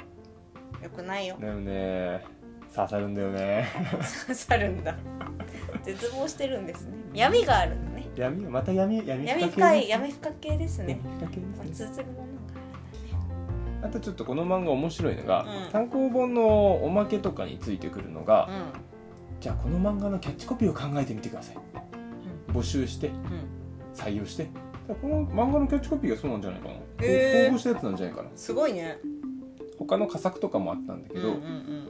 [0.84, 1.38] よくないよ。
[1.40, 2.24] でもね。
[2.76, 3.68] 刺さるんだよね。
[4.28, 4.96] 刺さるんだ。
[5.84, 6.98] 絶望してるんですね。
[7.14, 8.08] 闇があるんだね。
[8.16, 11.00] 闇また闇闇闇深系深い闇深系ですね。
[11.20, 11.88] 闇深系まあですね。
[11.90, 12.18] 通ずるもの
[13.82, 15.72] があとちょっとこの漫画面白いのが、うん。
[15.72, 18.54] 単行本のおまけとかについてくるのが、ある
[19.40, 21.58] じゃあこの漫画のキャッチコピーを考えてみてください。
[22.52, 23.16] 募集してうん。
[23.16, 23.22] うん
[23.96, 24.48] 採用して。
[25.02, 27.52] この漫画のキャッチコピーがそうなんじゃないかな、へー。
[27.52, 28.30] 応募したやつなんじゃないかな。
[28.36, 29.00] すごいね
[29.78, 31.90] 他の佳作とかもあったんだけど、うんうんうん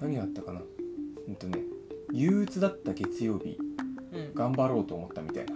[0.00, 0.60] 何があったかな？
[1.28, 1.60] うんとね
[2.12, 3.56] 憂鬱だった月曜日
[4.12, 4.34] うん。
[4.34, 5.54] 頑張ろうと思ったみたいな。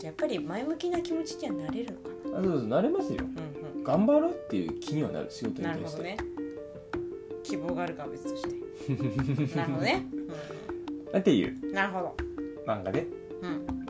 [0.00, 2.38] やっぱり前向きな気持ちにはなれるのかな？
[2.38, 3.18] あそうそう慣れますよ。
[3.20, 3.84] うんうん。
[3.84, 6.32] 頑張ろうっていう気にはなる仕事にな対して、るほどね。
[7.42, 9.56] 希望があるかは別として。
[9.56, 10.06] なるほどね、
[11.18, 11.58] っていう。
[11.62, 12.16] うん、なるほど。
[12.66, 13.06] 漫画で。
[13.42, 13.81] うん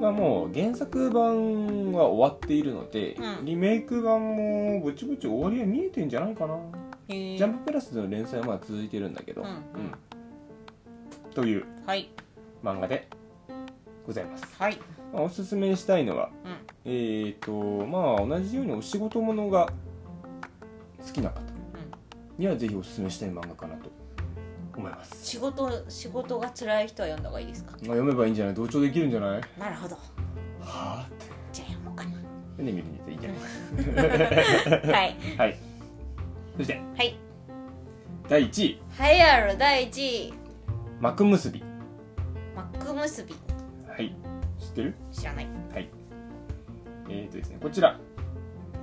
[0.00, 3.44] まあもう原作版は終わっているので、うん。
[3.44, 6.54] リメイク版もぼちぼち終わりは見えてんじゃないかな、
[7.08, 7.38] へー。
[7.38, 9.48] ジャンププラスの連載はまだ続いてるんだけど、うん。
[9.48, 9.62] うん。
[11.34, 12.10] というはい。
[12.62, 13.08] 漫画で
[14.06, 14.78] ございます、はい。
[15.12, 16.92] まあ、おすすめしたいのはうん。
[16.92, 17.52] えっ、と
[17.86, 19.68] まあ同じようにお仕事ものが
[21.04, 21.40] 好きな方
[22.38, 23.90] にはぜひおすすめしたい漫画かなと
[24.80, 27.72] 思います、仕事仕事が辛い人は読んだ方がいいですか？
[27.72, 28.54] まあ、読めばいいんじゃない？
[28.54, 29.40] 同調できるんじゃない？
[29.40, 29.96] はなるほど。
[30.62, 31.26] あって。
[31.52, 32.10] じゃあ読もうかな。
[32.58, 34.86] で みるといいんじゃない？
[34.92, 35.16] はい。
[35.38, 35.58] はい。
[36.56, 36.74] そして。
[36.96, 37.18] はい。
[38.28, 38.70] 第1位。
[39.00, 40.34] 栄えある第1位。
[41.00, 41.62] 幕結び
[42.56, 43.34] マック結び
[43.88, 44.14] はい。
[44.58, 44.94] 知ってる？
[45.12, 45.46] 知らない。
[45.72, 45.88] はい。
[47.08, 48.00] えーとですねこちら、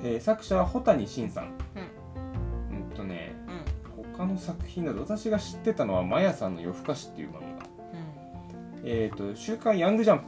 [0.02, 1.54] えー作者は穂谷慎さん。
[2.72, 2.96] うん。
[2.96, 3.43] とねうん
[4.18, 7.66] 他の作品だと私が知ってたのは「マヤさんの夜更かし」っていう漫画。
[8.86, 10.26] えーと「週刊ヤングジャンプ」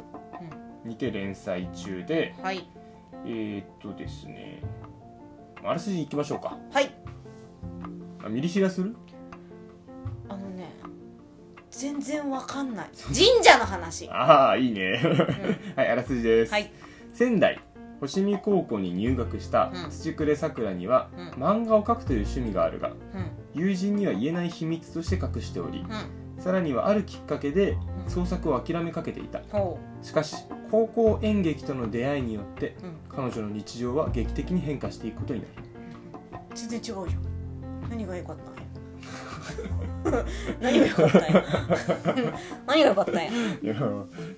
[0.88, 2.68] にて連載中でうんはい。
[3.26, 4.62] えーとですね
[5.64, 6.58] あらすじいきましょうか。
[6.72, 6.92] はい。
[8.24, 8.96] あミリシラする？
[10.30, 10.70] あのね
[11.72, 12.90] 全然わかんない。
[13.04, 14.08] 神社の話。
[14.10, 14.94] ああいいね。
[15.76, 16.72] はいあらすじです、はい。
[17.14, 17.60] 仙台
[18.02, 19.92] 星見高校に入学したうん。
[19.92, 21.44] 土暮さくらには、うん。
[21.44, 22.96] 漫画を描くという趣味があるがうん。
[23.54, 26.44] 友人には言えない秘密として隠しておりうん。
[26.44, 28.10] さらにはあるきっかけでうん。
[28.10, 29.40] 創作を諦めかけていた。
[29.50, 30.36] ほしかし
[30.72, 32.76] 高校演劇との出会いによって
[33.10, 35.52] 彼女の日常は劇的に変化していくことになる。
[36.54, 37.10] 全然違うじゃん。
[37.90, 38.55] 何が良かった？
[40.62, 41.46] 何が良かったんや。
[42.68, 43.24] 何が良かったんや。
[43.24, 43.76] いや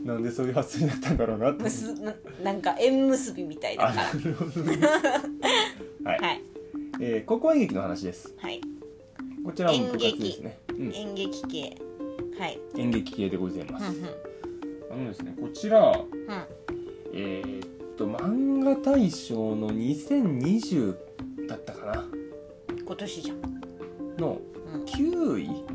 [0.04, 1.64] なんでそういう発想になったんだろうなって。
[1.64, 4.78] むすななんか縁結びみたいだあかなるほどね。
[6.04, 6.42] はい、ら はい。
[7.00, 8.34] えー高校演劇の話です。
[8.38, 8.62] はい。
[9.44, 11.78] こちらも部活ですね、うん、演劇系。
[12.40, 12.60] はい。
[12.78, 14.10] 演劇系でございます、うんうん。
[14.92, 15.98] あのですねこちらうん。
[17.14, 20.96] えーっと漫画大賞の2020
[21.48, 22.06] だったかな。
[22.86, 23.42] 今年じゃん。
[24.18, 25.66] のうん9位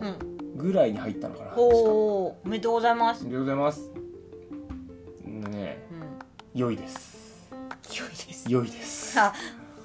[0.00, 1.62] うんぐらいに入ったのかな確か。
[1.62, 3.22] おおおめでとうございます。
[3.24, 3.90] ありがとうございます。
[5.24, 5.94] ねう
[6.56, 6.58] ん。
[6.60, 7.48] 良いです。
[7.90, 8.44] 良いです。
[8.52, 9.18] 良いです。
[9.20, 9.32] あ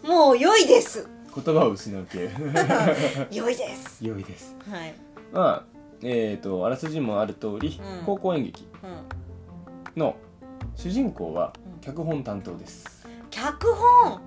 [0.04, 1.08] もう良いです。
[1.36, 2.30] 言葉を失う系。
[3.32, 4.06] 良いです。
[4.06, 4.56] 良いです。
[4.70, 4.94] はい。
[5.32, 5.66] まあ
[6.02, 8.06] えーっとあらすじもある通り、うん。
[8.06, 8.68] 高校演劇
[9.96, 10.00] うん。
[10.00, 10.16] の
[10.76, 13.08] 主人公はうん脚本担当です。
[13.30, 14.22] 脚本？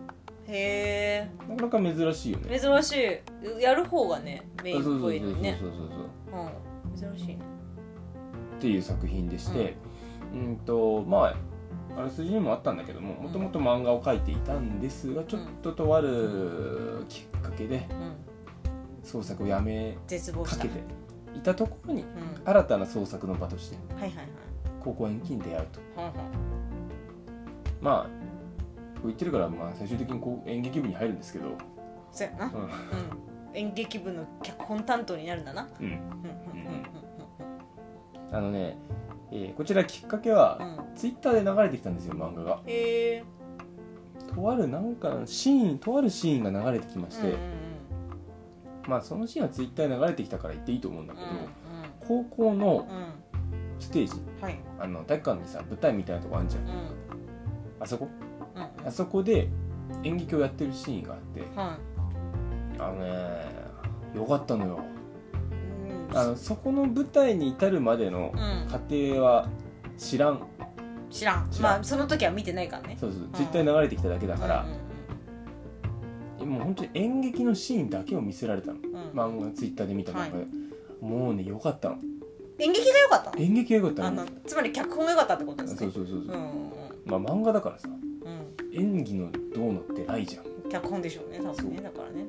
[0.49, 2.59] へえなかなか珍しいよね。
[2.59, 2.93] 珍し
[3.59, 3.61] い。
[3.63, 5.91] やる方がねメインっぽそうそうそうそうそうそう
[6.31, 7.11] そう。
[7.11, 7.17] うん。
[7.17, 7.39] 珍しいね。
[8.59, 9.77] っていう作品でして、
[10.33, 19.05] うん、とまああらすじにもあったんだけどももともと漫画を描いていたんですがちょっととあるきっかけでうん。
[19.05, 20.17] 創作をやめかけ
[20.69, 20.85] て
[21.35, 22.09] いたところにうん。
[22.45, 24.27] 新たな創作の場としてはいはいはい。
[24.81, 25.81] 高校演劇に出会うと。
[25.97, 26.25] ほんほん。
[27.81, 28.22] まあ
[29.03, 31.59] こう言ってるから、まあ、最終的にこう演劇部に入るんですけど、
[32.13, 32.47] そうやな。
[32.47, 32.71] ううん。
[33.55, 35.65] 演劇部の脚本担当になるんだな。
[35.65, 35.67] ん。
[35.81, 35.99] うん、うんうん
[38.31, 38.79] あのね、
[39.31, 40.97] えーこちらきっかけは、うん。
[40.97, 42.61] ツイッターで流れてきたんですよ漫画が。
[42.65, 43.25] へえ。
[44.35, 47.35] とあるなんかシーンとあるシーンが流れてきまして、
[48.87, 51.31] まあそのシーンはツイッターで流れてきたから言っていいと思うんだけど、うん
[52.07, 52.97] 高校のうん。
[52.97, 53.13] うん
[53.79, 54.13] ステージ。
[54.41, 54.61] はい。
[54.79, 56.63] あの体育館にさ舞台みたいなとこあるじゃん。
[56.63, 56.71] うん。
[57.81, 58.09] あそこ
[58.87, 59.49] うそこで
[60.05, 61.79] 演劇をやってるシーンがあっては
[62.79, 63.63] あのね
[64.15, 64.81] よかったのよ。
[65.89, 66.11] い。
[66.11, 66.19] うん。
[66.19, 68.69] あのそこの舞台に至るまでのうん。
[68.71, 69.49] 過程は
[69.97, 70.43] 知らん。
[71.11, 71.49] 知らん。
[71.61, 72.97] まあその時は見てないからね。
[73.01, 73.29] そうそう。
[73.33, 74.67] 絶対流れてきただけだから。
[76.41, 78.79] うん、もう本当に演劇のシーンだけを見せられたの。
[79.15, 80.27] 漫画ツイッターで見たのが、
[81.01, 81.97] もうね良かったの。
[82.59, 83.39] 演劇が良かったの？
[83.39, 85.79] 演劇が良かったあのつまり脚本が良かったってことですね。
[85.79, 86.37] そうそうそうそう。
[86.37, 86.73] う、んうん
[87.07, 87.89] まあ漫画だからさ。
[87.89, 88.12] うん
[88.73, 90.47] 演技のどうのってないじゃん。
[90.47, 92.25] うん脚本でしょうね多分ねだからね、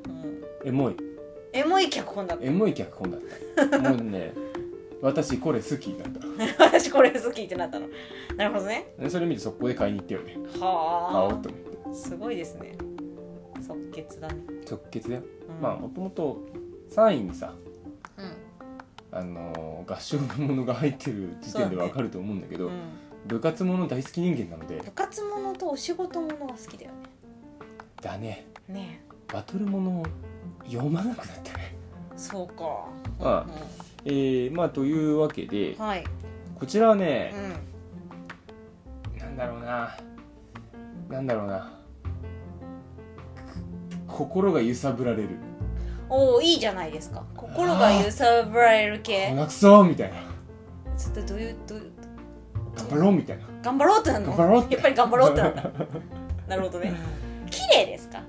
[0.64, 0.96] うん、エモい。
[1.54, 2.44] エモい脚本だった。
[2.44, 3.22] エモい脚本だっ
[3.70, 3.80] た。
[3.90, 4.34] もうね
[5.02, 6.14] 私これ好きだっ
[6.60, 7.88] 私これ好きってなったの。
[8.36, 8.94] なるほどね。
[9.08, 10.38] それ見て速攻で買いに行ったよね。
[10.60, 11.78] 買おはうと思って。
[11.90, 12.76] あすごいですね。
[13.66, 14.36] 即決だね、
[14.70, 15.22] 直結だよ、
[15.58, 16.42] うん、まあもともと
[16.90, 17.54] 3位にさ
[18.18, 19.18] うん。
[19.18, 22.72] あのー合唱部ものが入ってる時点でわかると思うんだけどうん
[23.26, 24.78] 部活もの大好き人間なので。
[24.78, 26.92] 部活ものとお仕事ものが好きだよ
[28.02, 28.48] だね。
[28.68, 28.76] ね。
[28.76, 30.06] ねバトルものを
[30.66, 31.76] 読まなくなったね。
[31.76, 31.84] え
[32.16, 32.86] そうか。
[33.20, 33.46] あ
[34.06, 36.04] えー、まあというわけでうんはい、
[36.60, 37.34] こちらはうね、
[39.16, 39.98] ん、なんだろうな。
[41.10, 41.72] なんだろうな。
[44.08, 45.30] 心が揺さぶられる。
[46.10, 47.24] おおいいじゃないですか。
[47.36, 49.30] 心が揺さぶられる系。
[49.30, 50.16] こなくそみたいな。
[50.98, 51.93] ちょっとどういうどういう
[52.76, 53.44] 頑張ろうみたいな。
[53.62, 54.74] 頑張ろうってなるの頑張ろうって。
[54.74, 55.64] やっぱり頑張ろうってなんだ。
[56.48, 56.94] なるほどね。
[57.50, 58.20] 綺麗ですか？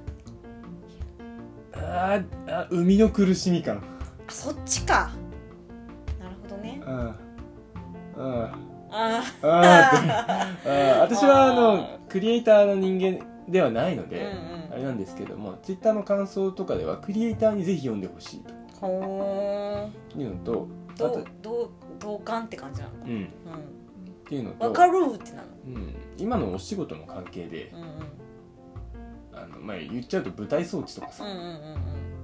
[1.74, 3.78] あーあ海の苦しみ感
[4.28, 5.10] あそっちか。
[6.20, 6.80] なるほどね。
[6.86, 6.96] うん。
[8.16, 8.44] うん。
[8.96, 21.68] あ ああー私はああのクリエイターの人間ではないのーで、うんあれなんですけどもツイッターの感想とかではクリエイターにぜひ読んでほしいうんほというのとどとうどう
[22.00, 22.92] 同感って感じなの？
[22.92, 23.28] かうん、
[24.24, 25.48] っうていうのとんわかるってなの。
[25.66, 31.50] うん、今のお仕事の関係でうんあの、まあ、言っちゃうと舞台装置とかさ、うんうんうんうん。
[31.50, 31.58] うん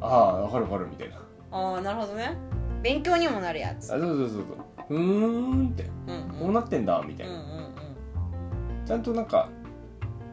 [0.03, 1.17] ああ分かる分かるみたいな。
[1.51, 2.37] ああなるほどね。
[2.83, 3.95] 勉強にもなるやつ。
[3.95, 4.45] あそうそうそうそう。
[4.89, 5.85] ふーんって。
[5.85, 7.47] うんこうなってんだみたいな、うんうん
[8.81, 8.87] うん。
[8.87, 9.51] ちゃんとなんか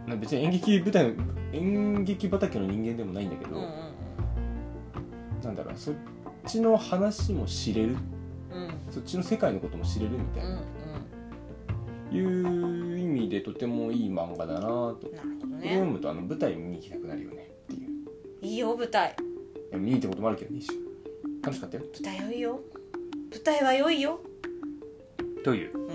[0.06, 1.13] な別に演劇舞台の
[1.51, 3.69] 演劇畑の人間でもないんだけど、うんうん
[5.43, 5.95] なんだろうそっ
[6.45, 7.97] ちの話も知れる。
[8.51, 8.63] うん。
[8.63, 10.63] うんそっちの世界のことも知れるみたいな、うんうん
[12.12, 18.46] いう意味でとてもいい漫画だなと、なるほどこれ読ねむとあの舞台見に行きたくなるよねっていう。
[18.46, 19.15] いいよ舞台。
[19.74, 20.76] 見に行ったこともあるけどね一緒。
[21.43, 21.84] 楽しかったよ。
[21.93, 22.60] 舞台良いよ。
[23.32, 24.20] 舞台は良いよ。
[25.43, 25.91] といううん。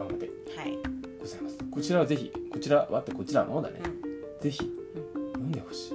[0.00, 0.78] 漫画ではい。
[1.20, 1.58] ございます。
[1.70, 3.80] こちらはぜひこちらはってこちらもだね、
[4.40, 4.58] うぜひ
[5.32, 5.94] 読んでほしい。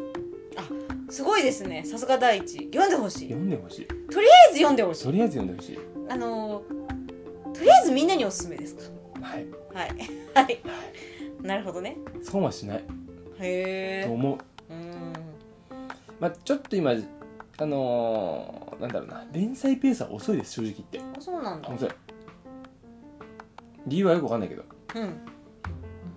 [1.09, 1.83] すごいですね。
[1.85, 3.29] さすが第一読んでほしい。
[3.29, 3.85] 読んでほしい。
[3.85, 5.03] とりあえず読んでほしい。
[5.05, 5.79] とりあえず読んでほしい。
[6.09, 8.81] あのーとりあえずみんなにおすすめですか？
[9.23, 9.45] はい。
[9.73, 9.89] はい。
[10.33, 10.59] はい。
[11.41, 11.97] なるほどね。
[12.21, 12.83] 損はしない。
[13.39, 14.73] へえと思う。
[14.73, 15.13] うん。
[16.19, 19.25] まあちょっと今あのー、なんだろうな。
[19.31, 21.19] 連載ペースは遅いです正直言って。
[21.19, 21.69] あそうなんだ。
[21.69, 21.89] 遅い。
[23.87, 24.63] 理由はよくわかんないけど。
[24.95, 25.17] うん。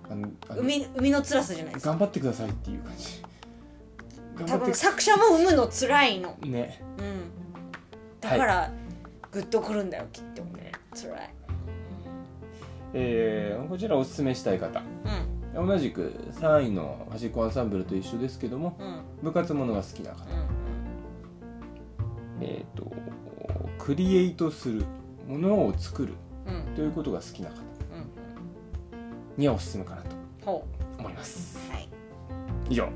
[0.09, 1.89] あのあの海海の辛さじゃないですか。
[1.91, 3.23] 頑張ってくださいっていう感じ。
[4.35, 6.37] 頑多分張って作者も産むの辛いの。
[6.41, 6.81] ね。
[6.97, 7.31] うん。
[8.21, 8.71] だから、
[9.31, 10.71] グッとくるんだよきっとね。
[10.95, 11.36] 辛い
[12.93, 14.81] えー、こちらおすすめしたい方。
[15.55, 15.67] うん。
[15.67, 19.01] 同じく3位の端っこアンサンブルと一緒ですけどもうん。
[19.23, 20.23] 部活ものが好きな方。
[20.25, 20.57] うん
[22.39, 22.91] えっ、と
[23.79, 24.85] クリエイトする
[25.27, 26.13] ものを作る
[26.75, 27.61] ということが好きな方うん
[29.37, 30.67] にはおすすめかなとほ
[30.99, 31.57] 思います。
[31.69, 31.89] うはい。
[32.69, 32.83] 以上。
[32.83, 32.91] うん。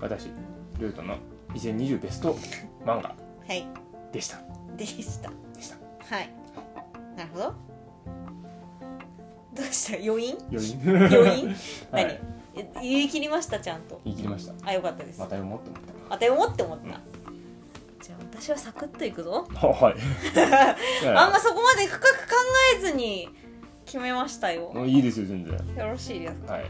[0.00, 0.30] 私
[0.78, 1.16] ルートの
[1.54, 2.34] 2020ベスト
[2.84, 3.14] 漫画
[3.46, 3.66] はい。
[4.12, 4.38] でした。
[4.76, 5.30] でした。
[5.54, 5.76] でした。
[6.14, 6.30] はい。
[7.16, 7.67] なるほど
[9.58, 9.98] どうした？
[10.10, 10.36] 余韻？
[10.50, 10.80] 余韻？
[11.06, 11.56] 余韻？
[11.92, 12.20] 何、 はい。
[12.56, 14.00] え言い切りましたちゃんと。
[14.04, 14.52] 言い切りました。
[14.64, 15.18] あよかったです。
[15.20, 16.14] また読もうって思った。
[16.14, 16.86] あた思って思った、
[18.04, 19.46] じゃあ私はサクッといくぞ。
[19.54, 19.94] ははい
[21.14, 22.34] あんまそこまで深く考
[22.76, 23.28] えずに
[23.84, 24.70] 決めましたよ。
[24.74, 25.54] もういいですよ全然。
[25.76, 26.54] よろしいですか？
[26.54, 26.66] はい。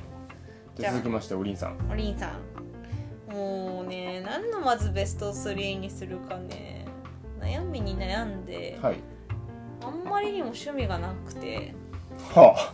[0.77, 1.77] じゃ続きましておりんさん。
[1.90, 3.33] おりんさん。
[3.33, 6.87] もうね何のまずベスト3にするかね。
[7.40, 8.96] 悩みに悩んで、はい。
[9.83, 11.72] あんまりにも趣味がなくて
[12.35, 12.72] は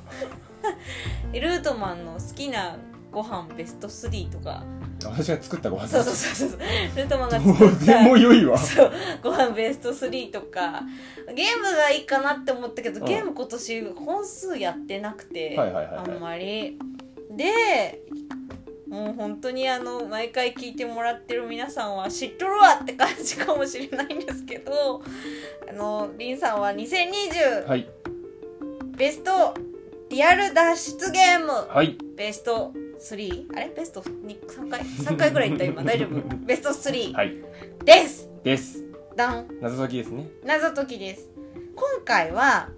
[1.32, 2.76] ルートマンの好きな
[3.10, 4.64] ご飯ベスト3とか。
[5.04, 5.88] あ私が作ったご飯。
[5.88, 6.60] そうそうそうそう。
[6.96, 8.58] ルートマンが作ったも良いわ。
[8.58, 10.82] そうご飯ベスト3とか。
[11.34, 13.06] ゲームがいいかなって思ったけど、うん。
[13.06, 16.10] ゲーム今年本数やってなくて、はいはいはいはい。
[16.10, 16.78] あんまり。
[17.36, 18.02] で
[18.88, 25.02] もう本当にあの毎回聞いてもらってる皆さんは知っとるわって感じかもしれないんですけど
[25.68, 27.88] あのリンさんは2020はい
[28.96, 29.54] ベスト
[30.10, 31.50] リアル脱出ゲーム。
[31.68, 31.96] はい。
[32.16, 33.68] ベスト3あれ？
[33.76, 35.82] ベスト3回？3回ぐらい言った今。
[35.82, 36.20] 大丈夫？
[36.46, 37.34] ベスト3はい。
[37.84, 38.28] です。
[38.44, 38.84] です。
[39.16, 39.48] ダン。
[39.60, 40.26] 謎解きですね。
[40.44, 41.28] 謎解きです。
[41.74, 42.68] 今回は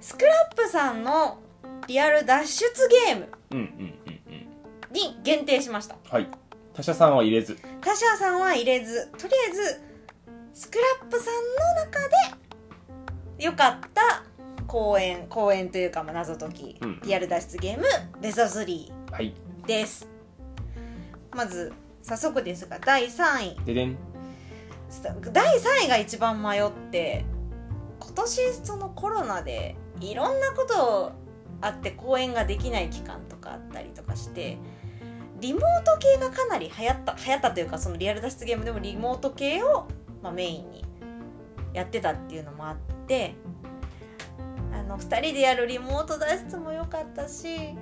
[0.00, 1.38] スクラップさんの
[1.86, 3.64] リアル脱出ゲームうんうん
[4.06, 4.92] うんうん。
[4.92, 5.96] に限定しました。
[6.10, 6.28] はい。
[6.74, 7.56] 他社さんは入れず。
[7.80, 9.06] 他社さんは入れず。
[9.18, 9.80] とりあえず
[10.54, 11.34] スクラップさん
[11.78, 14.24] の中で良かった
[14.76, 17.84] 公演公演というかまあ謎解き、うんリアル脱出ゲーム
[18.20, 19.34] ベスト3はい。
[19.66, 20.06] です。
[21.34, 23.64] まず早速ですが第3位。
[23.64, 23.96] ででん。
[25.32, 27.24] 第3位が一番迷って
[28.00, 31.12] 今年そのコロナでいろんなこと
[31.62, 34.58] あって公演ができない期間とかあったりとかして
[35.40, 39.88] リモート系がかなり流行った流行ったというかそのリアル脱出ゲームでもリモート系を、
[40.22, 40.84] まあ、メインに
[41.72, 43.45] やってたっていうのもあってあ
[44.86, 47.74] の2人でやるリモート脱出も良かったし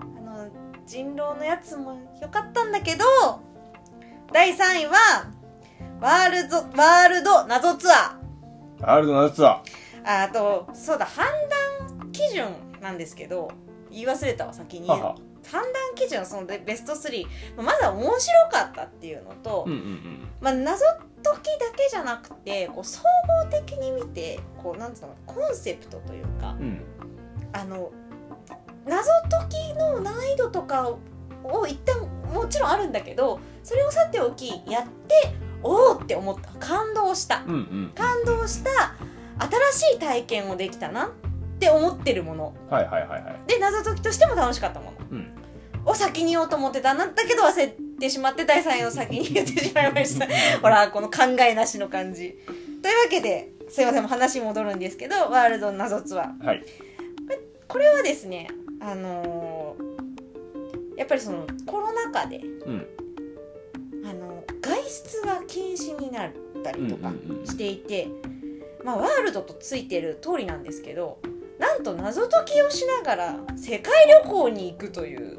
[0.00, 0.48] あの
[0.86, 3.04] 人狼のやつも良かったんだけど
[4.32, 4.94] 第3位は
[6.00, 8.86] ワールドワールド謎ツアー。
[8.86, 9.62] ワールド謎ツア
[10.04, 11.26] ああとそうだ判
[11.98, 12.48] 断基準
[12.80, 13.50] なんですけど
[13.90, 15.14] 言い忘れたわ先にーはは。
[15.50, 17.26] 判断基準そのベベスト3
[17.62, 20.28] まずは面白かったっていうのと、うんうんうん。
[20.40, 20.98] まあ、謎解
[21.30, 26.80] きだけじゃなくてこう総合的に見てこうなんていうのコンセプトというかうん。
[27.52, 27.92] あの
[28.86, 30.88] 謎解きの難易度とか
[31.44, 32.00] を一旦
[32.32, 36.50] もちろんあるんだけどそれをさておきやっておおって思った。
[36.58, 37.44] 感動した。
[37.46, 38.94] うんうん感動した
[39.72, 41.10] 新しい体験をできたなっ
[41.58, 42.54] て思ってるもの。
[42.68, 43.36] はいはいはいはい。
[43.46, 44.92] で謎解きとしても楽しかったもの。
[45.12, 45.32] うん。
[45.84, 47.76] を先に言おうと思ってたんだけど忘れて
[48.10, 50.26] しまって第3位を先に言ってしまいました。
[50.60, 52.38] ほらこの考えなしの感じ。
[52.82, 56.44] というわけですいません話戻るんですけどワールド謎ツアー。
[56.44, 56.64] はい。
[57.68, 58.48] これはですね
[58.80, 59.92] あのー
[60.96, 62.86] やっぱりそのコロナ禍でうん。
[64.04, 67.12] あの外出が禁止になったりとか
[67.44, 68.08] していて、
[68.84, 71.18] まあ、ワールドとついてる通りなんですけど
[71.58, 73.92] なんと謎解きをしながら世界
[74.24, 75.38] 旅行に行くという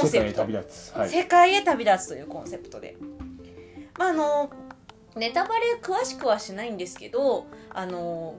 [0.00, 0.40] コンセプト。
[0.42, 0.96] 世界へ旅立つ。
[0.96, 1.08] はい。
[1.08, 2.96] 世界へ旅立つというコンセプトで、
[3.98, 4.50] まあ、あの
[5.14, 8.34] ネタバレ詳しくはしないんですけどあの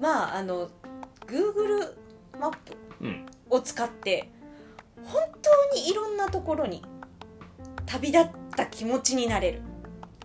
[0.00, 0.68] まああの
[1.26, 1.94] Google
[2.40, 4.28] マップうんを使って
[5.04, 5.22] 本
[5.70, 6.82] 当にいろんなところに
[7.86, 9.62] 旅立った気持ちになれる。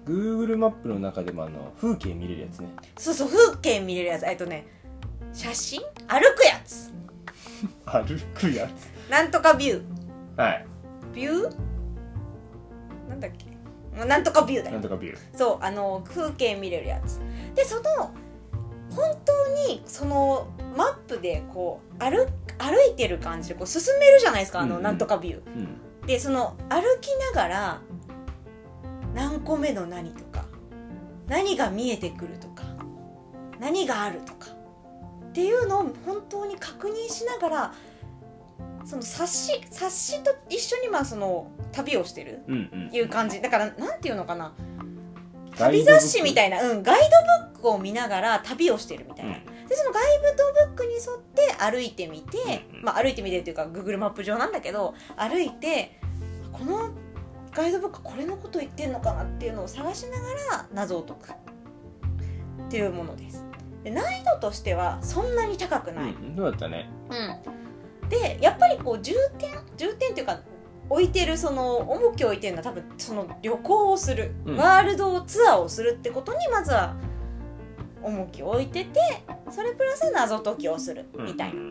[0.06, 2.70] Google マップの中でもあの風景見れるやつね。
[2.98, 4.26] そうそう風景見れるやつ。
[4.26, 4.66] えっとね
[5.32, 5.82] 写真？
[6.08, 6.92] 歩くやつ。
[7.86, 8.68] 歩くや
[9.10, 9.82] なんとかビュー。
[9.82, 9.91] つ
[10.38, 10.66] はい。
[11.14, 11.56] ビュー？
[13.10, 14.06] なんだっけ？
[14.06, 14.74] なんとかビューだよ。
[14.74, 15.18] なんとかビュー。
[15.38, 17.20] そうあの風景見れるやつ。
[17.56, 17.82] でその
[18.96, 22.26] 本当にそのマップでこう歩
[22.58, 24.84] 歩いてる感じでこう進めるじゃないですかあの、うんうん。
[24.84, 25.42] なんとかビュー。
[25.46, 26.06] うん。
[26.08, 27.82] でその歩きながら
[29.14, 30.46] 何個目の何とか
[31.28, 32.64] 何が見えてくるとか
[33.60, 34.48] 何があるとか
[35.30, 37.74] っていうのを本当に確認しながら
[38.86, 42.44] その冊子冊子と一緒にまあその旅をしてる
[42.92, 43.42] いう感じ。
[43.42, 44.54] だからなんていうのかな。
[45.58, 47.08] 旅雑誌みたいな、うん、ガイド
[47.54, 49.68] ブックを見ながら旅をしてるみたいな、うん。
[49.68, 50.04] でそのガイ
[50.38, 51.04] ドブックに沿っ
[51.36, 52.38] て歩いてみて、
[52.72, 52.84] うんうん。
[52.86, 56.00] まあ歩いてみてっていうか Google マップ上なんだけど歩いて
[56.52, 56.90] この
[57.54, 61.32] ガイドブックこれのこと言ってんのかなっていうのを探しながら謎を解く。
[62.68, 63.46] っていうものです。
[63.84, 66.36] で難易度としてはそんなに高くない、うん。
[66.36, 66.90] どうだったね。
[67.10, 67.61] うん、
[68.12, 70.42] でやっぱりこう重点重点っていうか
[70.90, 74.58] 置いてるその重きを置いてるのは多分その旅行をする、うん。
[74.58, 76.96] ワールドツアーをするってことにまずは
[78.04, 79.00] 重きを置いてて
[79.50, 81.62] それプラス謎解きをするみたいな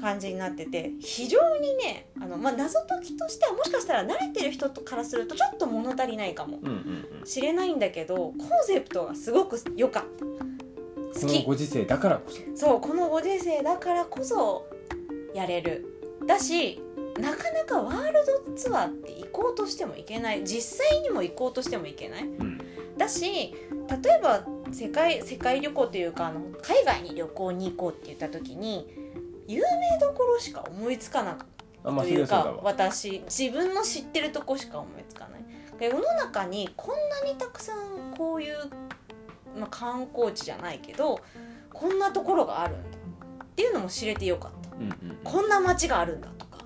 [0.00, 6.58] 感じになってて非常にねあの、まあ、謎解きとしてはもしかしたら慣れてる人からするとちょっと物足りないかも
[7.24, 8.34] しれないんだけどコン
[8.64, 10.24] セプトがすごく良かった。
[10.24, 12.66] この好きご時世だからこそ。
[12.66, 14.66] そうこのご時世だからこそ
[15.34, 15.84] やれる。
[16.26, 16.80] だし
[17.20, 20.44] なかなかワールドツアーって行こうとしても行けない。
[20.44, 22.22] 実際にも行こうとしても行けない。
[22.22, 22.58] うん。
[22.96, 28.88] だし例えば世界世界旅行というかあの海外に旅行に行こうって言った時に
[29.46, 31.46] 有名どころしか思いつかなかっ
[31.82, 32.64] たあまあというかそれはそうだわ。
[32.64, 35.44] 私自分の知ってるとこしか思いつかない。
[35.78, 38.56] で世の中にこんなにたくさんこういう、
[39.58, 41.20] まあ、観光地じゃないけど
[41.72, 42.93] こんなところがあるんだ
[43.54, 44.76] っていうのも知れてよかった。
[44.76, 46.58] うんうんこんな街があるんだとか。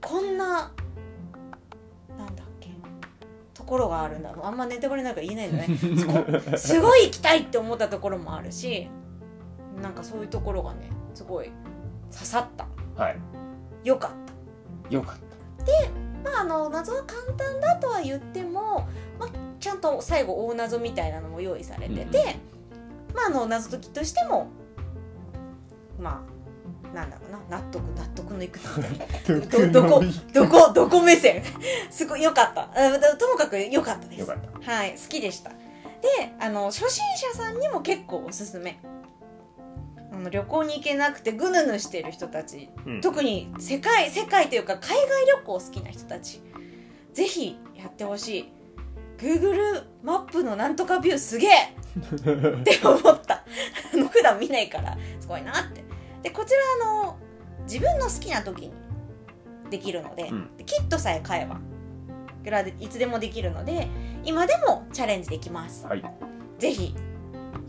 [0.00, 0.72] こんな
[2.16, 2.70] なんだっけ。
[3.52, 4.34] ところがあるんだ。
[4.42, 5.66] あんまネタバレなんか言えないのね。
[6.50, 8.88] こすごい行きたいって思ったところもあるし
[9.82, 11.50] なんかそういうところがねすごい
[12.12, 12.66] 刺さった。
[13.02, 13.18] はい。
[13.84, 14.10] よかっ
[14.88, 14.94] た。
[14.94, 15.16] よかっ
[16.26, 18.88] まあ、あの謎は簡単だとは言っても、
[19.18, 19.28] まあ、
[19.60, 22.36] ちゃんと最後大謎みたいなのも用意されてて、
[23.14, 24.48] まああの謎解きとしても
[25.98, 26.36] まあ
[26.94, 28.58] なんだろうな納得納得のいく
[29.28, 31.42] どどこどこどこ目線。
[31.90, 32.62] すごい良かった。
[32.62, 34.20] あともかく良かったです。
[34.20, 34.72] よかった。
[34.72, 35.50] はい好きでした。
[35.50, 35.56] で
[36.40, 38.80] あの初心者さんにも結構おすすめ。
[40.12, 43.00] あの旅行に行けなくてぐぬぬしてる人たち、うん。
[43.00, 46.40] 特に世界世界というか海外旅行好きな人たち。
[47.12, 48.52] ぜひやってほしい。
[49.18, 51.50] Google マップのなんとかビューすげえ。
[51.96, 53.44] って思った。
[53.92, 55.85] あの普段見ないからすごいなって
[56.26, 56.50] でこち
[56.80, 57.16] らあの
[57.68, 58.72] 自分の好きな時に
[59.70, 60.50] できるので、うん。
[60.66, 61.60] キットさえ買えば
[62.42, 63.86] いくらでいつでもできるので
[64.24, 65.86] 今でもチャレンジできます。
[65.86, 66.02] はい。
[66.58, 66.96] ぜひ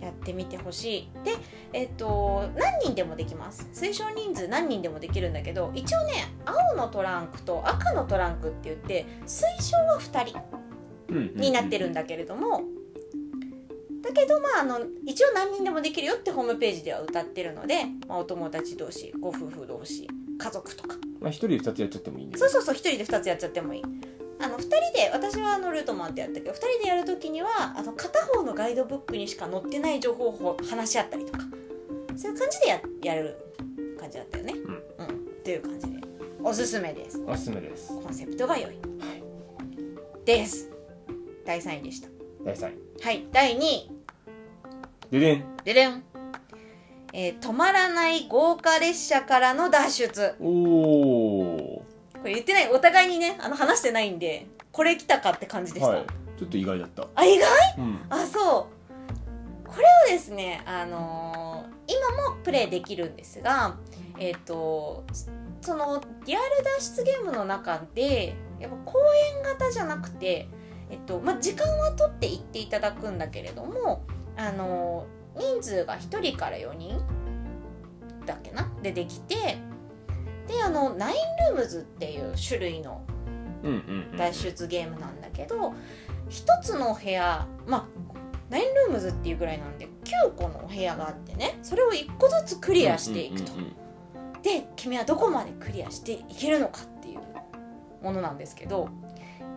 [0.01, 1.09] やってみてほしい。
[1.23, 1.35] で
[1.71, 3.69] えっと何人でもできます。
[3.73, 10.25] 推奨人数何人でもできるんだけど一応ね青のトランクと赤のトランクって言って推奨は2
[11.05, 12.63] 人になってるんだけれども、
[14.01, 20.95] だけどまああの一応何人でもできるよってホームページでは歌ってるので、まあ、お友達同士ご夫婦同士家族とか。
[21.19, 23.83] まあ一人で二つやっちゃってもいいんでそうそうそう1人で2つやっちゃってもいい。
[24.39, 31.39] あの2人で私はあのルートマンってやったけど2人でやるときにはあの片方のガイドブックにしか載ってない情報を話し合ったりとか。
[32.15, 33.37] そういう感じでややる
[33.99, 34.53] 感じだったよね。
[34.97, 35.09] うん、っ
[35.43, 35.97] ていう感じで。
[36.43, 37.21] おすすめです。
[37.27, 37.89] おすすめです。
[37.89, 38.77] コンセプトが良い、
[40.25, 40.69] です。
[41.45, 42.16] 第3位でした
[42.47, 43.03] 第3位。
[43.03, 43.91] はい第2位。
[45.11, 45.43] ででん。
[45.65, 46.03] ででん、
[47.11, 50.35] えー止まらない豪華列車からの脱出。
[50.39, 52.69] おおこれ言ってない。
[52.69, 56.05] お互いにねあの話してないんでこれ来たかって感じでした、はい。
[56.39, 57.05] ちょっと意外だった。
[57.15, 57.49] あ意外？
[57.79, 57.99] うん。
[58.09, 59.67] あそう。
[59.67, 63.77] これをですねあのー今もプレイできるんですが
[64.19, 65.05] えっ、と
[65.61, 68.99] そのリアル脱出ゲームの中でやっぱ公
[69.37, 70.49] 演型じゃなくて
[70.89, 76.99] えっとまあ時間は取って行っていただくんだけれどもあのー人数が1人から4人
[78.25, 78.71] だっけな？
[78.81, 79.35] でできて
[80.47, 81.15] であのナイン
[81.53, 83.03] ルームズっていう種類の
[84.17, 85.75] 脱出ゲームなんだけど
[86.29, 87.85] 一つの部屋まあ
[88.49, 93.51] ナインルームズっていうぐらいなんで9個のお部屋があってねそれを1個ずつクリアしていくと、
[94.41, 97.19] で君はどこまでクリアしていけるのかっていう
[98.03, 98.89] ものなんですけど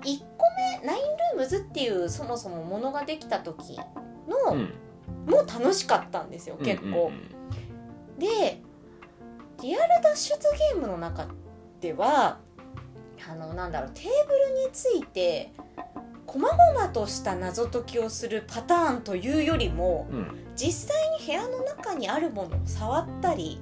[0.02, 0.29] 1個目
[0.84, 3.78] ナインルームズっていうそもそもものができた時
[4.28, 4.72] の、うん。
[5.26, 7.10] もう楽しかったんですよ結構、
[8.18, 8.62] で
[9.60, 10.38] リアル脱出
[10.74, 11.26] ゲームの中
[11.80, 12.38] では
[13.30, 14.10] あのなんだろうテーブ
[14.54, 15.52] ルについて
[16.26, 20.36] 細々とした謎解きをするパターンというよりもうん。
[20.56, 23.60] 実際に部屋の中にあるものを触ったり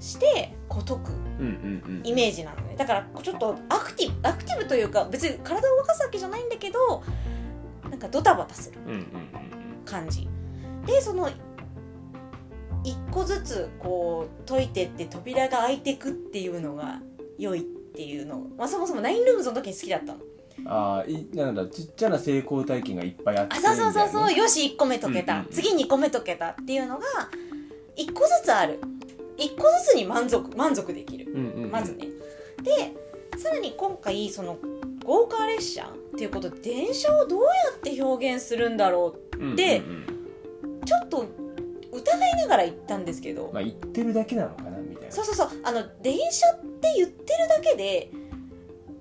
[0.00, 2.74] してこう解くうんうんうんイメージなのね。
[2.76, 7.02] だからちょっとアクティブアクティブというか別に体を動かすわけじゃないんだけど
[7.90, 9.04] なんかドタバタするうんうんうん
[9.84, 10.28] 感じ。
[10.86, 11.30] でその
[12.84, 17.00] 一個ずつこう解いてって扉が開いてくっていうのが
[17.38, 20.20] 良いっていうの、まあ、そもそもナインルームズの時に好きだったの。
[20.68, 25.52] ああいなんだちっちゃな成功体験がいっぱいあってあそうそうそうそう、よよし1個目解けた、うんうんうん。
[25.52, 27.04] 次2個目解けたっていうのが
[27.96, 28.80] 1個ずつある
[29.36, 31.32] 1個ずつに満足満足できる。
[31.32, 31.70] うんうんうん。
[31.70, 32.06] まずね。
[32.62, 32.94] で
[33.38, 34.58] さらに今回その
[35.04, 41.26] 豪華列車っていうことで電車をどうやって表現するんだろうんでうんうんうちょっと
[41.92, 45.12] 疑いながら行ったんですけど、まあ言ってるだけなのかなみたいな。
[45.12, 45.48] そうそうそう。
[45.64, 48.10] あの電車って言ってるだけで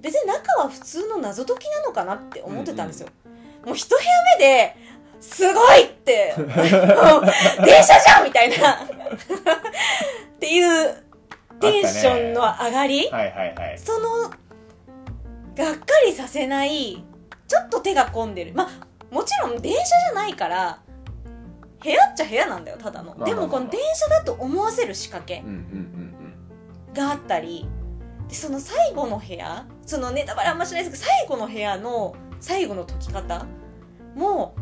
[0.02, 3.08] 別に中は普通の謎解きなのかなって思ってたんですよ、
[3.66, 4.02] もう一部屋
[4.38, 4.76] 目で
[5.32, 6.34] すごいって。
[6.38, 8.74] 電車じゃんみたいな。
[8.74, 8.78] っ
[10.40, 11.04] ていう
[11.60, 13.80] テンションの上がり、はいはいはい。
[13.80, 14.30] その
[15.56, 17.04] がっかりさせない
[17.48, 18.54] ちょっと手が込んでる。
[18.54, 18.70] まあ
[19.14, 20.80] もちろん電車じゃないから
[21.84, 25.44] 部屋っちゃ部屋なんだよただの、まあまあでもこの電車だと思わせる仕掛け
[26.94, 27.68] があったり。
[28.28, 33.46] でその最後の部屋そのネタバレあんましないですけど最後の部屋の最後の解き方
[34.16, 34.56] も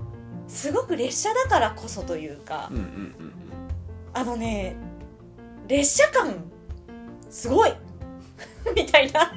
[0.54, 3.34] すごく列車だからこそというかうんうんうん
[4.14, 4.76] あのね
[5.68, 6.36] 列車感
[7.30, 7.74] すごい。
[8.76, 9.32] みたいな。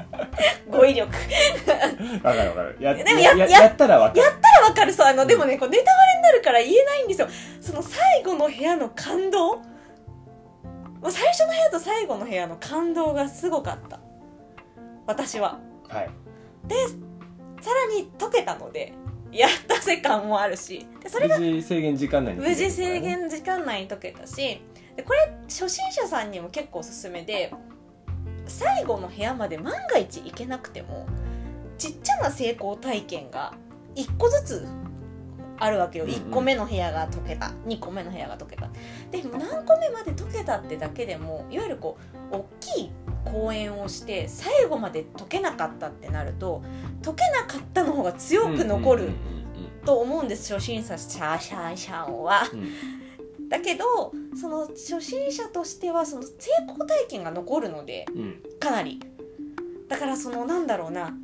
[0.71, 1.11] 語彙力。
[1.11, 2.77] うんわかるわかる。
[2.79, 4.21] やでもやややったらわかる。
[4.21, 5.07] やったらわかるそう。
[5.07, 7.29] あのでもねこうネタバレになるから言えないんですよ。
[7.61, 9.63] その最後の部屋の感動？
[11.09, 13.99] 最初の部屋と最後の部屋の感動がすごかった。
[15.07, 15.59] 私は。
[15.89, 16.11] はい。
[17.63, 18.93] さらに解けたので
[19.33, 20.87] やったせ感もあるし。
[21.03, 24.61] でそれが無事制限時間内に無事制限時間内に解けたし。
[24.97, 27.53] でこれ初心者さんにも結構おすすめで
[28.47, 31.07] 最後の部屋まで万が一行けなくても
[31.77, 33.53] ちっちゃな成功体験が
[33.95, 34.67] 1個ずつ
[35.59, 36.17] あるわけよ、うんうん。
[36.17, 37.53] 1個目の部屋が解けた。
[37.67, 38.69] 2個目の部屋が解けた。
[39.11, 41.99] で何個目まで解けたってだけでもいわゆるこ
[42.31, 42.91] う大きい
[43.31, 46.63] 公演をして最後まで解けなかったってなると
[47.05, 49.11] 解けなかったの方が強く残る
[49.85, 52.45] と思うんです初心者シャーシャーシャーは。
[53.49, 56.33] だけどその初心者としてはその成
[56.69, 58.07] 功体験が残るので
[58.59, 59.01] かなり。
[59.89, 61.17] だからそのなんだろうな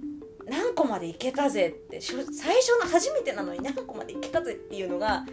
[0.49, 5.25] 何個までいけたぜって最初の初めてなのに何個までいけたぜっていうのが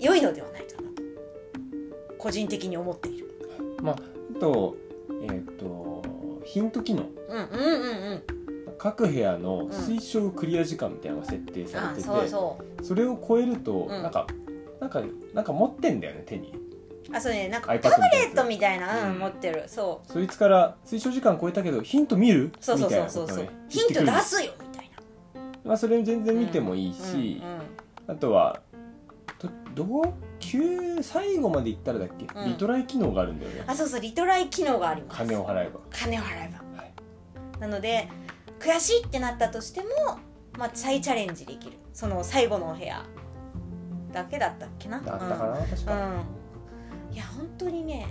[0.00, 1.02] 良いのではないかなと。
[2.18, 3.28] 個人的に思っている。
[3.80, 3.96] まあ
[4.36, 4.76] あと
[5.22, 5.91] えっ、と
[6.44, 7.04] ヒント機能。
[7.28, 8.22] うんうんうんうん。
[8.78, 12.84] 各部屋の推奨クリア時間みたいなのが設定さあれてて、そうそう。
[12.84, 13.88] それを超えると、うん。
[13.88, 14.26] なんか
[14.80, 15.02] なんか
[15.34, 16.54] なんか持ってんだよね手に。
[17.12, 17.48] あそうね。
[17.48, 19.18] なんか iPad タブレットみみたいな、うんうん。
[19.18, 19.64] 持ってる。
[19.66, 20.12] そう。
[20.12, 22.52] そいつから推奨時間超えたけどヒント見る？
[22.60, 23.36] そうそうみたいそうそう。
[23.36, 23.68] そうなことをね。
[23.68, 24.90] ヒント出すよみたい
[25.64, 27.52] まあ、それ全然見てもいいなし、うん
[28.08, 28.16] うん。
[28.16, 28.60] あとは
[29.74, 30.14] どどう？
[30.38, 32.48] 級最後までいったらだっけ、うん。
[32.48, 33.64] リトライ機能があるんだよね。
[33.66, 35.18] あそうそうリトライ機能があります。
[35.18, 35.80] 金を払えば。
[35.90, 36.82] 金を払えば。
[36.82, 36.92] はい。
[37.60, 38.08] なので
[38.58, 39.86] 悔しいってなったとしても、
[40.58, 41.78] まあ、再チャレンジできる。
[41.92, 43.04] その最後のお部屋
[44.12, 45.00] だけだったっけな？
[45.00, 46.06] だったかな、確うん、か、
[47.10, 48.06] うん、いや本当にね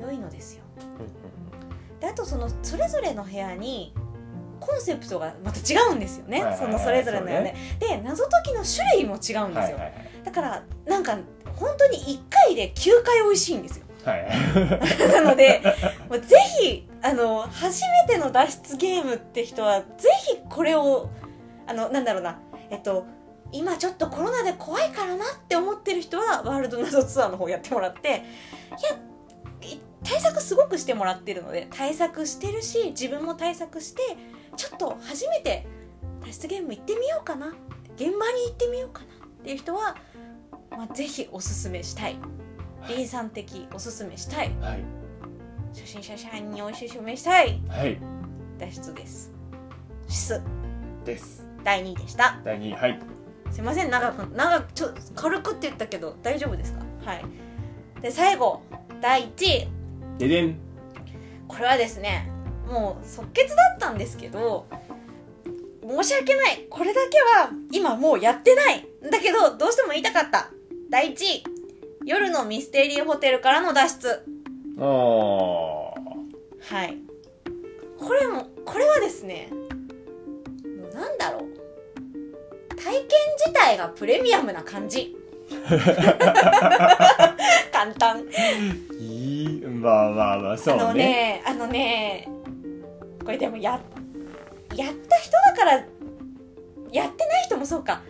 [0.00, 0.64] 良いのですよ。
[0.78, 2.00] うん。
[2.00, 3.94] であとそのそれぞれの部屋に
[4.60, 6.72] コンセプトがまた違うんですよね、はいはいはい。
[6.72, 11.18] そのそれぞれの部屋で、で謎解きの種類も違うんですよ、はいはいだからなんか
[11.54, 13.84] 本当に1回で9回美味しいんですよ。
[14.04, 14.24] はい。
[14.24, 14.26] は
[15.08, 15.62] いなので
[16.08, 21.10] もうぜひあの初めての脱出ゲームって人はぜひこれを
[21.66, 22.38] あのなんだろうな。
[22.70, 23.04] えっと
[23.52, 28.18] 今ちょっとコロナで怖いからなって思ってる人はワールド謎ツアーの方やってもらっていや
[29.70, 34.02] い対策すごくしてもらってるので対策してるし自分も対策して
[34.56, 35.66] ちょっと初めて
[36.24, 37.48] 脱出ゲーム行ってみようかな。
[37.96, 38.12] 現場に
[38.46, 39.96] 行ってみようかなっていう人は、
[40.70, 42.16] まあ、ぜひおすすめしたい。
[42.88, 44.52] リンさん的おすすめしたい。
[44.60, 44.84] はい。
[45.72, 47.60] 初心者社員においしい証明したい。
[47.68, 47.98] はい。
[48.58, 49.32] 脱出です。
[50.08, 50.42] シス
[51.04, 51.46] です。
[51.62, 52.40] 第2位でした。
[52.44, 53.00] 第2位はい。
[53.50, 53.90] すいません。
[53.90, 56.80] 長く長くちょ軽くって言ったけど大丈夫ですか？
[57.04, 57.24] はい。
[58.02, 58.62] で最後。
[59.00, 59.68] 第1位
[60.18, 60.58] ででん。
[61.46, 62.30] これはですね
[62.66, 64.66] もう即決だったんですけど
[65.86, 66.66] 申し訳ない。
[66.70, 68.86] これだけは今もうやってない。
[69.06, 70.50] んだけどどうしても言いたかった。
[70.90, 71.44] 第1位
[72.06, 74.22] 夜のミステリーホテルからの脱出。
[74.78, 74.84] あー。
[74.84, 75.94] は
[76.84, 76.96] い。
[77.98, 79.50] これもこれはですね
[80.94, 81.44] なんだろう。
[82.76, 83.02] 体験
[83.38, 85.16] 自体がプレミアムな感じ。
[87.70, 88.24] 簡単。
[88.98, 90.82] いいまあまあまあそうね。
[90.82, 92.28] あのねあのね
[93.24, 93.80] これでもや
[94.74, 95.72] やった人だから
[96.92, 98.02] やってない人もそうか。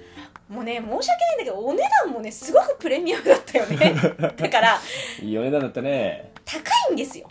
[0.49, 3.95] もうね申し訳ないんだけどお値段もねすごくプレミアムだったよね。
[4.37, 4.79] だから
[5.21, 6.33] いいお値段だったね。
[6.45, 6.61] 高
[6.91, 7.27] いんですよ。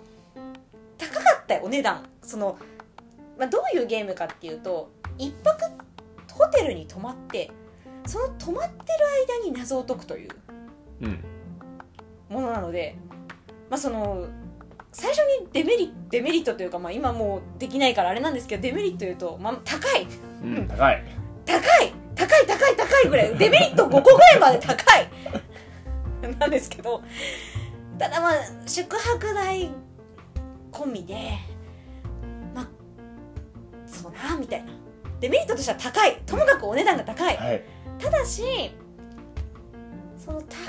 [0.97, 2.03] 高かったよお値段。
[2.23, 2.57] その、
[3.37, 5.65] まあ、どういうゲームかっていうと一泊
[6.33, 7.51] ホテルに泊まって
[8.07, 8.83] その泊まってる
[9.43, 10.29] 間に謎を解くという
[11.01, 11.23] うん。
[12.29, 12.95] ものなので、
[13.69, 14.27] まあ、その
[14.93, 20.07] 最初にデメリデメリットというか、まあ、今もうできないからあれなんですけどデメリット言うと、まあ、高い。
[20.43, 21.03] うん高い。
[21.45, 21.93] 高い。
[22.15, 23.35] 高い高い高いぐらい。
[23.35, 25.09] デメリット5個ぐらいまで高い。
[26.39, 27.01] なんですけど。
[27.97, 28.33] ただまあ
[28.67, 29.71] 宿泊代
[30.71, 31.15] 込みで
[32.53, 32.67] まあ
[33.87, 34.71] そうなみたいな。
[35.19, 36.21] デメリットとしては高い。
[36.25, 37.35] ともかくお値段が高い。
[37.35, 37.63] はい。
[37.97, 38.43] ただし
[40.17, 40.59] その高い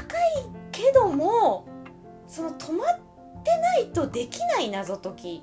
[0.72, 1.68] けども
[2.27, 3.04] その泊まって
[3.59, 5.42] ないとできない謎解き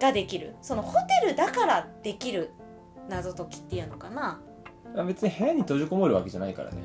[0.00, 0.56] ができる。
[0.62, 2.50] そのホテルだからできる
[3.08, 4.40] 謎解きっていうのかな。
[4.96, 6.76] あ別に部屋に閉じこもるわけじゃないからね。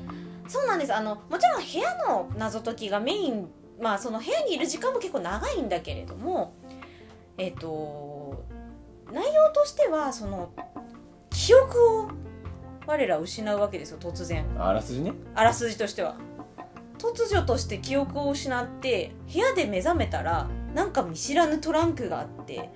[0.48, 0.94] そうなんです。
[0.94, 3.48] あのもちろん部屋の謎解きがメイン
[3.80, 6.54] まあその部屋にいる時間も結構長いんだけれども
[7.38, 8.44] えっ、と
[9.12, 10.52] 内容としてはその
[11.30, 12.10] 記憶を
[12.86, 14.44] 我ら失うわけですよ突然。
[14.58, 15.12] あらすじね。
[15.34, 16.16] あらすじとしては
[17.00, 22.70] 突如として記憶を失って部屋で目覚めたらなんか見知らぬトランクがあって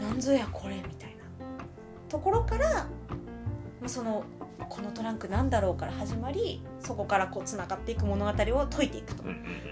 [0.00, 1.24] なんぞやこれみたいな。
[2.08, 2.86] ところから
[3.80, 4.24] まあその
[4.68, 9.24] このトランクなんだろうから始まりそこからこうつながっていく物語を解いていくと。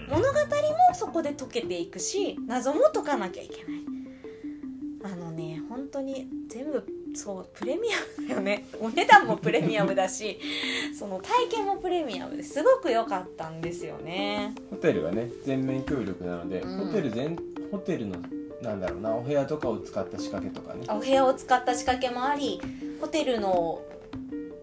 [0.09, 5.13] 物語もそこで解けていくし謎も解かなきゃいけない。
[5.13, 8.65] あのね本当に全部そうプレミアムだよね。
[8.79, 10.39] お値段もプレミアムだし
[10.97, 14.53] その体験もプレミアムですごく良かったんですよね。
[14.69, 16.87] ホテルがね全面協力なので、うん。
[16.87, 17.37] ホテル全
[17.71, 18.17] ホテルの
[18.61, 20.85] なんだろうなお部屋とかを使った仕掛けとかね。
[20.89, 22.61] お部屋を使った仕掛けもあり
[22.99, 23.81] ホテルの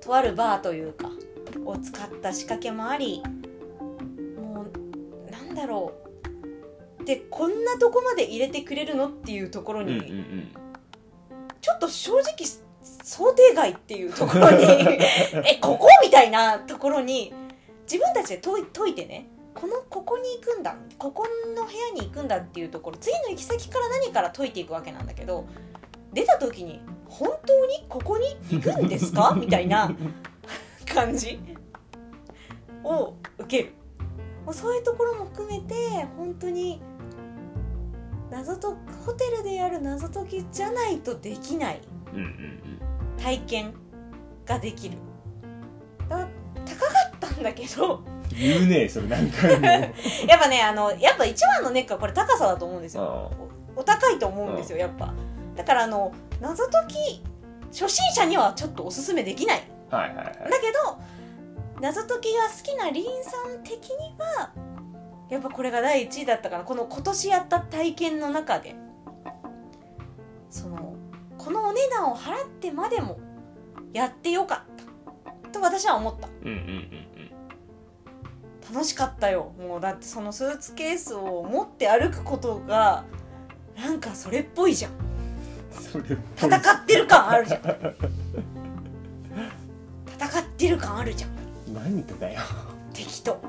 [0.01, 1.11] とあるバーというか
[1.64, 3.22] を使った仕掛けもあり
[4.36, 4.64] も
[5.28, 5.92] うなんだろ
[7.01, 7.05] う。
[7.05, 10.68] でこんなとこまで入れてくれるのっていうところに、うんうんうん
[11.69, 12.47] ちょっと正直
[13.05, 14.64] 想定外っていうところに
[15.45, 15.87] えここ？
[16.03, 17.33] みたいなところに
[17.83, 25.45] 自分たちで解い解いてねこのここに行くんだここの部屋に行くんだっていうところ次の行き先から何から解いていくわけなんだけど
[26.12, 29.35] 出た時に本当にここに行くんですか？
[29.39, 29.91] みたいな
[30.95, 31.39] 感じ
[32.85, 33.73] を受ける。
[34.53, 35.75] そういうところも含めて
[36.16, 36.81] 本当に
[38.31, 38.76] 謎と
[39.07, 41.81] ホテルでやる謎解きじゃないとできない。
[43.20, 43.74] 体験
[44.45, 44.99] ができる。
[46.09, 46.26] 高か
[47.16, 48.01] ったんだけど。
[48.31, 49.81] 言うねそれ何回も や
[50.37, 53.03] っぱねあのやっぱ一番のネックはこれ高さだと思うんですよ。
[53.03, 53.07] あ
[53.76, 55.12] おお高いと思うんですよやっぱ。
[55.57, 57.22] だからあの謎解き
[57.72, 59.62] 初心者にはちょっとおすすめできない。
[59.91, 60.99] あはいはいはいだけど
[61.81, 64.51] 謎解きが好きなリンさん的には
[65.31, 68.74] やっぱこれが第1位だったかなこの今年やった体験の中で
[70.51, 70.95] その
[71.37, 73.18] このお値段を払ってまでも
[73.93, 74.70] やってよかっ
[75.43, 75.49] た。
[75.51, 76.29] と私は思った。
[76.29, 76.89] うんうんうん
[78.70, 79.53] 楽しかったよ。
[79.59, 83.07] もうだってそのスーツケースを持って歩くことが
[83.79, 84.91] なんかそれっぽいじゃん。
[84.93, 84.99] うん
[85.70, 86.05] それ
[86.37, 87.61] 戦ってる感あるじゃん。
[87.61, 87.70] 戦
[90.41, 91.31] ってる感あるじゃん。
[91.72, 92.41] 何とだよ。
[92.93, 93.41] 敵と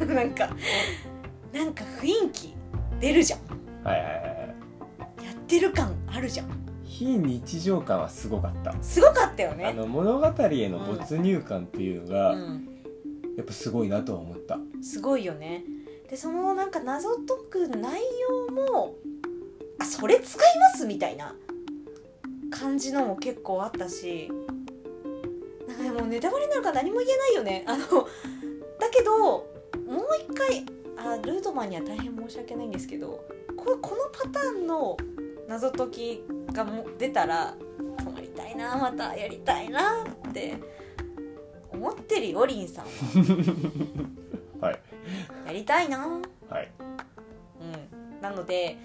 [0.06, 0.48] なんか
[1.52, 2.54] なんか雰囲気
[3.00, 3.40] 出るじゃん。
[3.84, 5.24] はいはいはいはい。
[5.24, 6.46] やってる感あるじゃん。
[6.84, 8.74] 非日常感はすごかった。
[8.82, 12.68] すごかったよあねの物語への没入感っていうのが、うん。
[13.36, 14.58] やっぱすごいなとは思った。
[14.82, 15.64] すごいよね。
[16.08, 18.00] でそのなんか謎解く内
[18.48, 18.96] 容も
[19.78, 21.34] あそれ使いますみたいな
[22.50, 24.30] 感じのも結構あったし
[25.66, 27.64] なんかでもネタバレになるから何も言えないよね。
[27.66, 28.06] あの
[28.78, 29.46] だけど
[29.86, 30.64] もう一回
[30.96, 33.24] あルートマンには大変申し訳ないんですけど
[33.56, 34.96] ここのパターンの
[35.48, 37.54] 謎解きがも出たら
[37.98, 40.56] 泊まりたいなまたやりたいなって
[41.72, 42.90] 思ってるよリンさんは。
[44.68, 44.78] はい。
[45.46, 46.20] やりたいな。
[46.48, 46.70] はい。
[47.60, 48.76] うん、なので、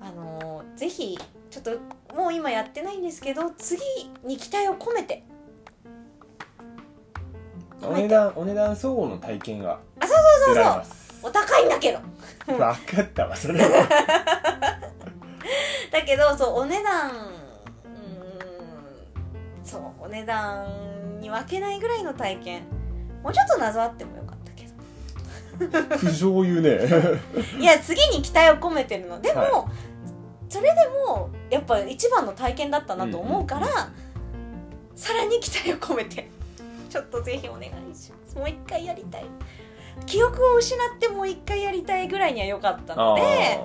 [0.00, 1.18] あのーぜひ
[1.50, 1.70] ちょっと
[2.14, 3.80] もう今やってないんですけど次
[4.24, 5.22] に期待を込めて
[7.88, 10.16] お値段お値段相応の体験があそう
[10.46, 10.70] そうそうそ
[11.26, 11.28] う。
[11.28, 11.98] お高いんだけど。
[12.46, 13.88] 分かったわそれは。
[15.90, 17.16] だけどそうお値段うー
[19.62, 22.62] んそうお値段に分けないぐらいの体験。
[23.22, 24.66] もうちょっと謎あってもよかったけ
[25.88, 25.96] ど。
[25.98, 26.78] 苦情言うね。
[27.58, 29.20] いや次に期待を込めてるの。
[29.20, 29.66] でも、は
[30.48, 33.66] それでもやっぱ一番の体験だったなと思うから、
[34.94, 36.28] さらに期待を込めて
[36.94, 38.36] ちょっとぜひお願いします。
[38.38, 39.24] もう一回やりたい。
[40.06, 43.58] 記憶を失ってもう一回やりたいぐらいには良かったので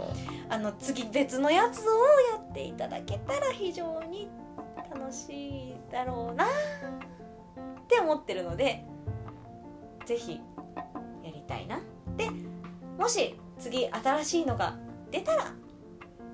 [0.49, 1.91] あの次別のやつを
[2.33, 4.29] やっていただけたら非常に
[4.91, 6.47] 楽しいだろうなっ
[7.87, 8.83] て思ってるので
[10.05, 10.39] ぜひ
[11.23, 11.79] やりたいな
[12.17, 12.29] で
[12.97, 14.77] もし次新しいのが
[15.11, 15.53] 出たら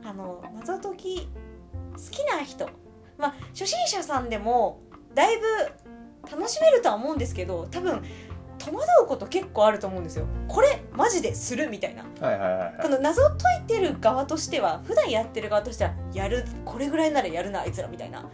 [0.04, 1.28] あの謎解き好
[2.12, 2.70] きな人
[3.18, 4.82] まあ初心者さんでも
[5.14, 5.85] だいぶ
[6.26, 8.01] 楽しめるとは思うんですけど多分
[8.57, 10.26] 戸惑うこと結構あると思うんですよ。
[10.47, 12.03] これマジでするみたいな。
[12.26, 12.82] はいはいはいはい。
[12.82, 18.26] この謎を解いてる側としては普段やってる側としてはやるこれぐらいならやるなあいつらみたいな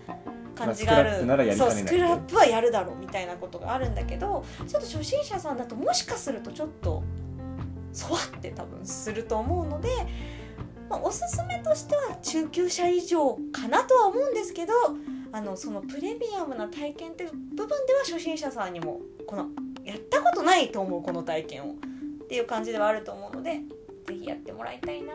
[0.55, 7.03] 感じがある、まあそうスクラップはやるだろうみたいなことがあるんだけどちょっと初心者さんだともしかするとちょっと
[7.91, 9.89] そわって多分すると思うので、
[10.89, 14.73] まあ、おすすめとしては中級者以上かなとは思うんですけど
[15.34, 19.47] あのそのプレミアムな体験っていう部分では初心者さんにもこの
[19.86, 23.61] やったことないと思うこの体験をっていう感じではあると思うので
[24.05, 25.13] ぜひやってもらいたいな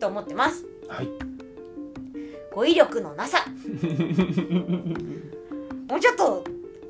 [0.00, 0.64] と思ってます。
[0.88, 1.08] はい。
[2.52, 3.44] 語彙力のなさ。
[5.88, 6.44] もうちょっと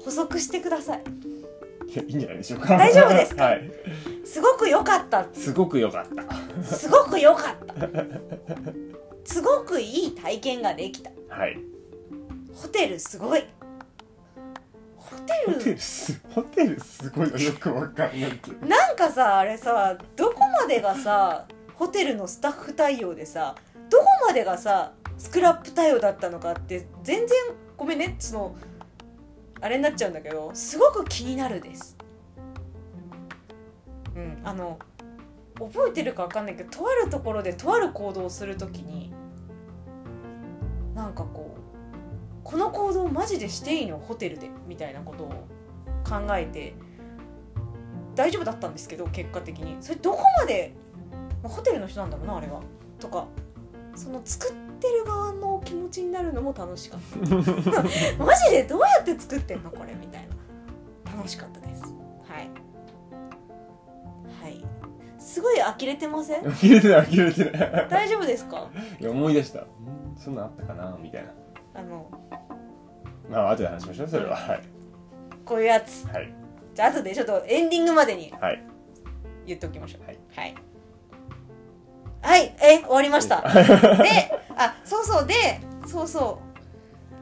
[0.05, 1.03] 補足してください。
[1.89, 2.77] いやいいんじゃないでしょうか。
[2.77, 3.45] 大丈夫ですか？
[3.45, 3.71] はい。
[4.25, 5.27] すごく良かった。
[5.33, 6.65] すごく良かった。
[6.65, 7.75] すごく良かった。
[9.25, 11.11] すごくいい体験ができた。
[11.29, 11.59] はい
[12.55, 13.45] ホテルすごい。
[14.97, 18.67] ホテホルテルすホテルすごいのよくわかんないけど。
[18.67, 23.55] なんかさあれさどこまでがさホテルのスタッフ対応でさ
[23.91, 27.39] どこまでがさスクラップ対応だったのかって全然
[27.77, 28.17] ごめんね。
[28.19, 28.57] その
[29.61, 31.97] あれになっちゃうんだけどすごく気になるです。
[34.17, 34.79] うんあの
[35.59, 39.13] 覚えてるかわかんないけどとあるところでとある行動をするときに
[40.95, 41.54] なんかこう
[42.45, 43.99] この行動マジでしていいの？
[43.99, 45.29] ホテルでみたいなことを
[46.05, 46.75] 考えて
[48.15, 49.77] 大丈夫だったんですけど結果的に。
[49.81, 50.75] それどこまで？
[51.43, 52.61] まあホテルの人なんだろうなあれは。
[53.01, 53.27] とか
[53.97, 57.17] その作ってる側の気持ちになるのも楽しかった。
[58.23, 59.71] マジでどうやって作ってんの？
[59.71, 60.29] これみたい
[61.07, 61.17] な。
[61.17, 61.83] 楽しかったです。
[61.83, 61.89] は
[62.41, 62.51] い。
[64.43, 64.65] はい。
[65.19, 66.43] すごい呆れてません？
[66.53, 67.89] 呆れてない呆れてない。
[67.89, 68.69] 大丈夫ですか？
[69.01, 69.61] いや思い出した。
[69.61, 69.67] ん
[70.17, 70.97] そんなんあったかな？
[71.01, 71.33] みたいな
[71.75, 72.11] あの
[73.31, 74.37] まあ後で話しましょうそれは。
[74.37, 74.63] はい。
[75.45, 76.07] こういうやつ。
[76.09, 76.33] はい。
[76.75, 78.63] じゃあ後でちょっとエンディングまでにはい。
[79.47, 80.07] 言っておきましょう。
[80.07, 80.19] はい。
[80.35, 80.55] はい。
[82.23, 83.43] はいえ終わりました。
[83.43, 85.35] であそうそうで
[85.87, 86.41] そうそ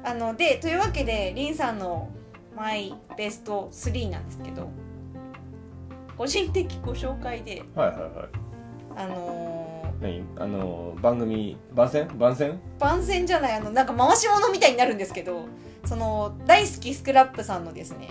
[0.04, 0.06] う。
[0.06, 2.08] あのでというわけでリンさんの
[2.56, 4.68] マイベスト3なんですけど
[6.16, 8.10] 個人的ご紹介ではいはいはい。
[8.96, 9.71] あの
[10.02, 10.24] 何？
[10.38, 12.08] あの番組番宣？
[12.18, 12.50] 番宣？
[12.50, 15.46] ー番宣じゃないあのなんか回し物みたいになるんですけど
[15.84, 18.10] その大好きスクラップさんのですね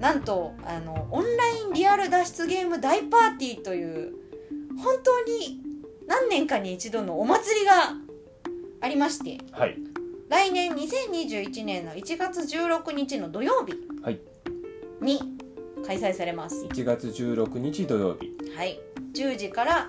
[0.00, 4.12] なんとあのオンラインリアル脱出ゲーム大パーティーという
[4.76, 5.60] 本当に
[6.06, 7.72] 何年かに一度のお祭りが
[8.80, 9.76] ありましてはい。
[10.28, 14.20] 来年2021年の1月16日の土曜日はい。
[15.00, 15.20] に
[15.86, 16.64] 開催されます。
[16.64, 18.32] 1月16日土曜日。
[18.56, 18.80] はい。
[19.14, 19.88] 10時から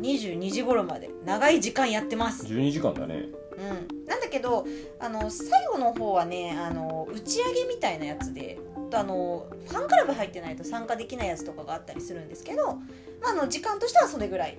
[0.00, 2.44] 22時頃まで長い時間やってます。
[2.46, 3.26] 12時間だね。
[3.56, 4.66] うん、なんだけど
[4.98, 8.58] あの最後の方はねあの打ち上げみたいなやつで
[8.92, 12.74] あのファンクラブ入ってないと参加できないやつとかがあったりするんですけど、
[13.22, 14.58] まあ、あの時間としてはそれぐらい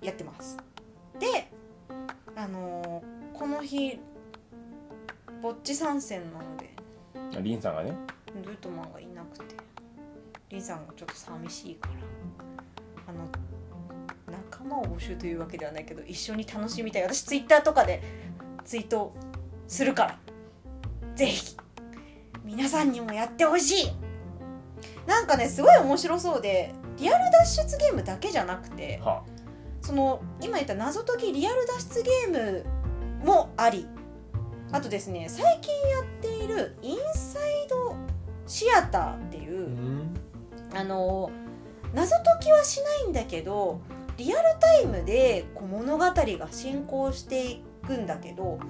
[0.00, 0.56] やってます。
[1.18, 1.48] で
[2.34, 3.02] あの
[3.32, 3.98] この日
[5.40, 6.74] ぼっち参戦なので
[7.38, 7.92] あリンさんがね。
[8.40, 9.56] ルートマンがいなくて
[10.48, 11.94] リンさんがちょっと寂しいから
[13.08, 13.28] あの
[14.62, 17.02] 仲間を募集というわけではないけど一緒に楽しみたい。
[17.02, 18.02] 私ツイッターとかで
[18.64, 19.14] ツイート
[19.66, 20.18] するから。
[21.14, 21.56] ぜひ。
[22.44, 23.92] 皆さんにもやってほしい。
[25.06, 29.22] なんかねすごい面白そうでリアル脱出ゲームだけじゃなくては。
[29.80, 32.64] その今言った謎解きリアル脱出ゲーム
[33.24, 33.88] もあり
[34.70, 37.96] あとですね最近やっているインサイド
[38.46, 40.14] シアターっていうう、ん。
[40.72, 41.30] あの
[41.92, 43.80] 謎解きはしないんだけど
[44.22, 48.60] リアルタイムでこう物語が進行していくんだけど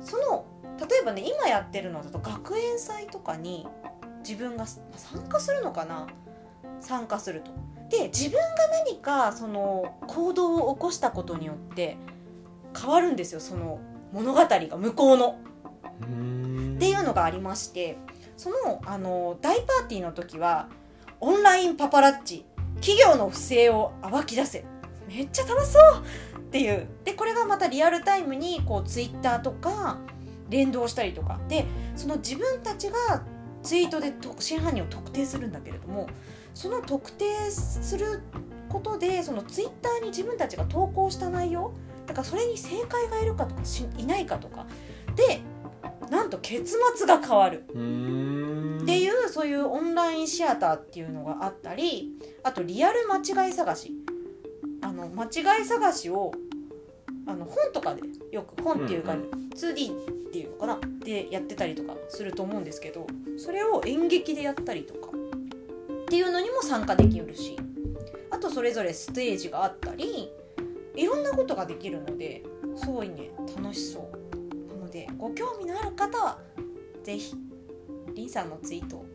[0.00, 0.46] その
[0.80, 3.66] 例えばね今やってるのだと学園祭とかに
[4.26, 4.80] 自分が参
[5.28, 6.06] 加するのかな？
[6.80, 7.50] 参加すると。
[7.90, 8.46] で自分が
[8.84, 11.96] 何かその行動を起こしたことによって
[12.78, 13.78] 変わるんですよその
[14.12, 15.38] 物語が向こうの。
[16.02, 17.98] うんっていうのがありまして
[18.36, 20.68] そのあの大パーティーの時は
[21.20, 22.44] オンラインパパラッチ
[22.76, 24.64] 企業の不正を暴き出せ
[25.06, 26.86] めっちゃ楽しそうっていう。
[27.04, 29.98] でこれがまたリアルタイムにこうツイッターとか
[30.48, 31.40] 連動したりとか。
[31.48, 33.22] でその自分たちが
[33.62, 36.08] ツイートでと真犯人を特定するんだけれども
[36.54, 38.20] その特定する
[38.68, 41.72] ことでそのツイッターに自分たちが投稿した内容
[42.06, 44.66] だからそれに正解がいるかとかしいないかとか。
[45.16, 45.40] で
[46.10, 47.64] なんと結末が変わる。
[47.74, 48.78] うん。
[48.82, 52.12] っていうそういうオンラインシアターっていうのがあったり
[52.44, 53.92] あとリアル間違い探し
[54.86, 56.30] あの間違い探しを
[57.26, 60.78] あの本とかでよく本っていうか、うん 2D っていうのかな？
[61.00, 63.06] でやってたりとかすると思うんですけど
[63.38, 67.56] それを演劇でやったりとかっていうのにも参加できるし
[68.30, 70.30] あとそれぞれステージがあったり
[70.94, 72.42] いろんなことができるので
[72.76, 74.76] すごいね楽しそう。
[74.78, 76.38] なのでご興味のある方は
[77.02, 77.34] ぜひ
[78.14, 79.06] リンさんのツイートを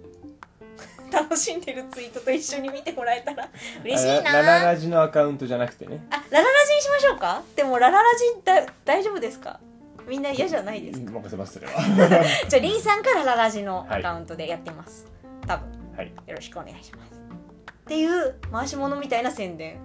[1.12, 3.50] 楽しんでるツイートと一緒に見てもらえたら
[3.84, 4.32] 嬉しいな。
[4.34, 6.06] ラララジのアカウントじゃなくてね。
[6.10, 7.42] あラララジにしましょうか？
[7.56, 9.60] でもラララジだ大丈夫ですか？
[10.08, 11.12] みんな嫌じゃないですか？
[11.12, 11.74] 任せますそれは。
[12.48, 15.06] じゃあリンさんからララジのアカウントでやってます、
[15.46, 15.68] 多分。
[15.98, 16.08] はい。
[16.28, 17.12] よろしくお願いします。
[17.12, 19.78] っていう回し物みたいな宣伝。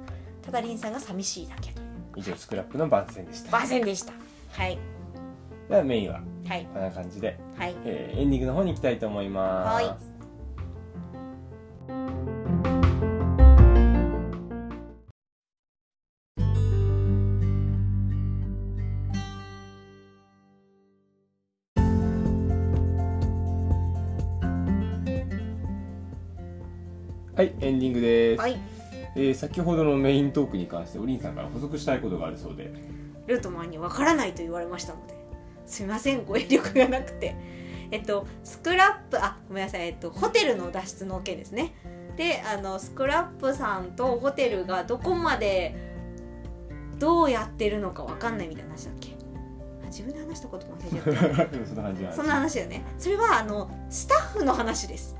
[0.43, 1.83] ただリンさんが寂しいだけと
[2.15, 3.51] 以上スクラップの番宣でした。
[3.51, 4.13] 番宣でした。
[4.53, 4.79] はい。
[5.69, 6.65] ではメインははい。
[6.73, 7.75] こんな感じで、はい。
[7.85, 9.85] えーエンディングの方に行きたいと思います。
[9.85, 10.16] はい
[11.89, 11.95] は
[27.43, 28.59] いエンディングです、はい。
[29.15, 32.73] えー先ほどのメイントークに関しておりんさんから補足したいことがあるそうで。
[33.27, 35.15] ルートマンにわからないと言われましたので
[35.67, 37.37] すみませんご遠慮がなくて
[37.91, 41.75] えっとスクラップあごめんなさいえっとホテルの脱出の件ですね。
[42.17, 45.75] であのスクラップさんとホテルがどこまで
[46.99, 49.15] どうやってるのかわかんないみたいな話だっけ？
[49.87, 52.13] 自分で話したことも忘れちゃった。
[52.17, 52.85] そんな話だよね。
[52.99, 55.15] それはあのスタッフの話です。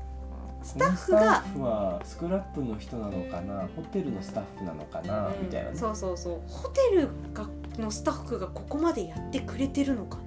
[0.63, 3.67] スタッフがスタッフはスクラップの人なのかな？
[3.75, 5.77] ホテルのスタッフなのかな、みたいなね。
[5.77, 6.41] そうそうそう。
[6.47, 7.47] ホテルが
[7.79, 10.26] のスタッフがここまでやってくれてるのかな？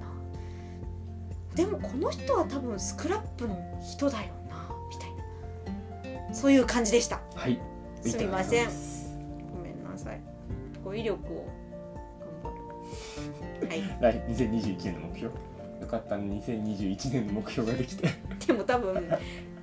[1.60, 4.56] でもこの人は多分スクラップの人だよな
[4.88, 6.34] みたいな。
[6.34, 7.20] そういう感じでした。
[7.34, 7.60] はい。
[8.00, 8.68] すみません。
[9.54, 10.20] ごめんなさい。
[10.82, 11.46] 語彙力を
[12.42, 12.54] 頑
[13.60, 13.68] 張る。
[13.68, 13.82] はい。
[14.00, 15.34] 来2021年の目標。
[15.82, 16.42] よかったね。
[16.46, 18.08] 2021年の目標ができて。
[18.46, 19.10] でも多分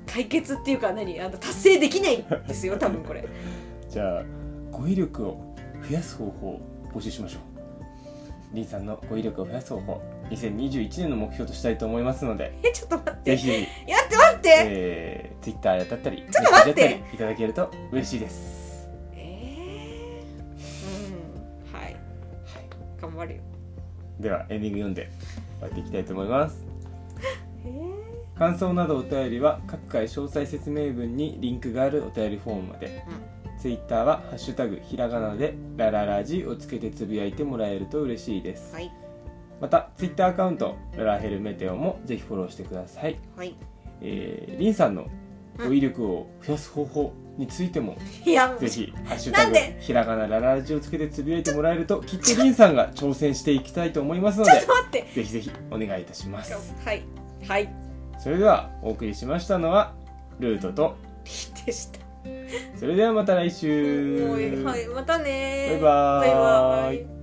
[0.05, 1.19] 解決っていうか何？
[1.19, 3.27] あの達成できないですよ多分これ。
[3.89, 4.23] じゃあ
[4.69, 5.55] 語彙力を
[5.89, 6.61] 増やす方法を
[6.93, 8.55] 募集しましょう。
[8.55, 13.31] リンさんの語彙力を増やす方法2021年の目標としたいと思いますので えちょっと待って。
[13.31, 13.49] ぜひ、
[13.87, 14.49] やって待って。
[14.65, 16.81] えー、Twitter だったりちょっと待って。
[16.81, 18.89] メッセージだったりいただけると嬉しいです。
[19.15, 21.79] えー、うん。
[21.79, 21.95] はい。
[23.01, 23.41] 頑張るよ。
[24.19, 25.09] ではエンディング読んで
[25.59, 26.65] 終わっていきたいと思います。
[27.65, 33.03] えー、感想などお便りは各回詳細説明文にリンクがあるお便りフォームまで、
[33.59, 38.91] ツイッターは「ハッシュタグひらがな」で「ラララジ」をつけてつぶやいてもらえると嬉しいです、はい
[39.59, 43.55] またツイッターアカウント「ララヘルメテオ」もぜひフォローしてください、はい。
[44.01, 45.07] えー、リンさんの
[45.57, 47.95] 語彙力を増やす方法についても、
[48.25, 49.77] いやぜひ「ハッシュタグなんで？
[49.79, 55.01] ひらがなラララジ」をつけてつぶやいてもらえるときっとリンさんが挑戦していきたいと思いますのでちょっと待って。
[55.13, 56.75] ぜひぜひお願いいたします。
[56.85, 57.03] はい。
[57.47, 57.69] はい。
[58.19, 59.93] それではお送りしましたのは
[60.39, 60.95] ルートと
[61.65, 61.99] でした。
[62.79, 64.27] それではまた来週。
[64.27, 64.87] もうはい。
[64.87, 66.29] またねバイバーイ。
[66.29, 67.16] バイバイ